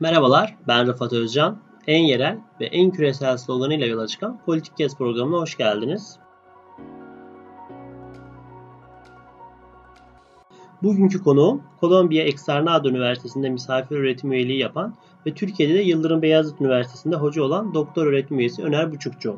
Merhabalar, 0.00 0.56
ben 0.68 0.86
Rıfat 0.86 1.12
Özcan. 1.12 1.58
En 1.86 2.02
yerel 2.02 2.38
ve 2.60 2.66
en 2.66 2.90
küresel 2.90 3.36
sloganıyla 3.36 3.86
yola 3.86 4.06
çıkan 4.06 4.40
Politik 4.46 4.76
Kes 4.76 4.96
programına 4.96 5.40
hoş 5.40 5.56
geldiniz. 5.56 6.18
Bugünkü 10.82 11.22
konuğum 11.22 11.62
Kolombiya 11.80 12.24
Externado 12.24 12.88
Üniversitesi'nde 12.88 13.50
misafir 13.50 13.96
öğretim 13.96 14.32
üyeliği 14.32 14.58
yapan 14.58 14.94
ve 15.26 15.34
Türkiye'de 15.34 15.74
de 15.74 15.82
Yıldırım 15.82 16.22
Beyazıt 16.22 16.60
Üniversitesi'nde 16.60 17.16
hoca 17.16 17.42
olan 17.42 17.74
doktor 17.74 18.06
öğretim 18.06 18.38
üyesi 18.38 18.62
Öner 18.62 18.92
Buçukçu. 18.92 19.36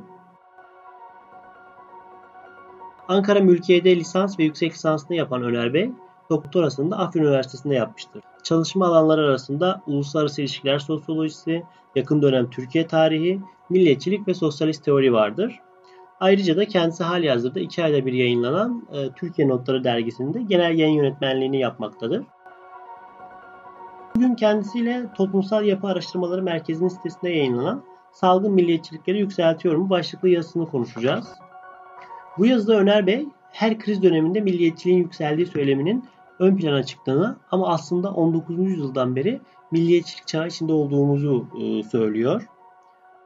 Ankara 3.09 3.41
Mülkiye'de 3.41 3.97
lisans 3.97 4.39
ve 4.39 4.45
yüksek 4.45 4.73
lisansını 4.73 5.17
yapan 5.17 5.43
Öner 5.43 5.75
Bey, 5.75 5.93
doktorasını 6.33 6.91
da 6.91 6.99
Afyon 6.99 7.25
Üniversitesi'nde 7.25 7.75
yapmıştır. 7.75 8.23
Çalışma 8.43 8.87
alanları 8.87 9.21
arasında 9.21 9.83
uluslararası 9.87 10.41
ilişkiler 10.41 10.79
sosyolojisi, 10.79 11.63
yakın 11.95 12.23
dönem 12.23 12.51
Türkiye 12.51 12.87
tarihi, 12.87 13.41
milliyetçilik 13.71 14.29
ve 14.29 14.35
sosyalist 14.35 14.85
teori 14.85 15.13
vardır. 15.13 15.61
Ayrıca 16.21 16.57
da 16.57 16.65
kendisi 16.65 17.05
hali 17.05 17.31
hazırda 17.31 17.61
iki 17.61 17.85
ayda 17.85 18.07
bir 18.07 18.13
yayınlanan 18.13 18.87
e, 18.93 19.11
Türkiye 19.11 19.49
Notları 19.49 19.85
dergisinde 19.85 20.43
genel 20.43 20.79
yayın 20.79 20.95
yönetmenliğini 20.95 21.61
yapmaktadır. 21.61 22.25
Bugün 24.17 24.35
kendisiyle 24.35 25.07
Toplumsal 25.17 25.65
Yapı 25.65 25.87
Araştırmaları 25.87 26.43
Merkezi'nin 26.43 26.89
sitesinde 26.89 27.31
yayınlanan 27.31 27.83
Salgın 28.13 28.53
Milliyetçilikleri 28.53 29.19
Yükseltiyor 29.19 29.75
mu 29.75 29.91
başlıklı 29.91 30.29
yazısını 30.29 30.71
konuşacağız. 30.71 31.29
Bu 32.39 32.47
yazıda 32.47 32.77
Öner 32.77 33.07
Bey 33.07 33.27
her 33.53 33.79
kriz 33.79 34.03
döneminde 34.03 34.41
milliyetçiliğin 34.41 34.99
yükseldiği 34.99 35.47
söyleminin 35.47 36.05
ön 36.43 36.57
plana 36.57 36.83
çıktığını 36.83 37.37
ama 37.51 37.69
aslında 37.69 38.11
19. 38.11 38.59
yüzyıldan 38.59 39.17
beri 39.17 39.41
milliyetçilik 39.71 40.27
çağı 40.27 40.47
içinde 40.47 40.73
olduğumuzu 40.73 41.47
e, 41.61 41.83
söylüyor. 41.83 42.47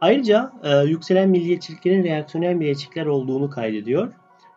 Ayrıca 0.01 0.53
e, 0.63 0.77
yükselen 0.79 1.29
milliyetçiliklerin 1.29 2.05
reaksiyonel 2.05 2.55
milliyetçilikler 2.55 3.07
olduğunu 3.07 3.51
kaydediyor. 3.51 4.13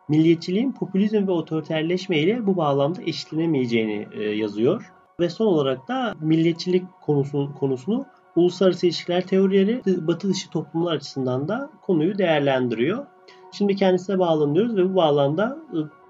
Milliyetçiliğin 0.09 0.71
popülizm 0.71 1.27
ve 1.27 1.31
otoriterleşme 1.31 2.17
ile 2.17 2.45
bu 2.47 2.57
bağlamda 2.57 3.01
eşitlenemeyeceğini 3.01 4.07
e, 4.11 4.23
yazıyor. 4.23 4.91
Ve 5.19 5.29
son 5.29 5.45
olarak 5.45 5.87
da 5.87 6.15
milliyetçilik 6.21 6.83
konusu, 7.01 7.51
konusunu 7.59 8.05
uluslararası 8.35 8.85
ilişkiler 8.85 9.27
teorileri 9.27 9.81
batı 10.07 10.29
dışı 10.29 10.49
toplumlar 10.49 10.95
açısından 10.95 11.47
da 11.47 11.69
konuyu 11.81 12.17
değerlendiriyor. 12.17 13.05
Şimdi 13.51 13.75
kendisine 13.75 14.19
bağlanıyoruz 14.19 14.75
ve 14.75 14.89
bu 14.89 14.95
bağlamda 14.95 15.57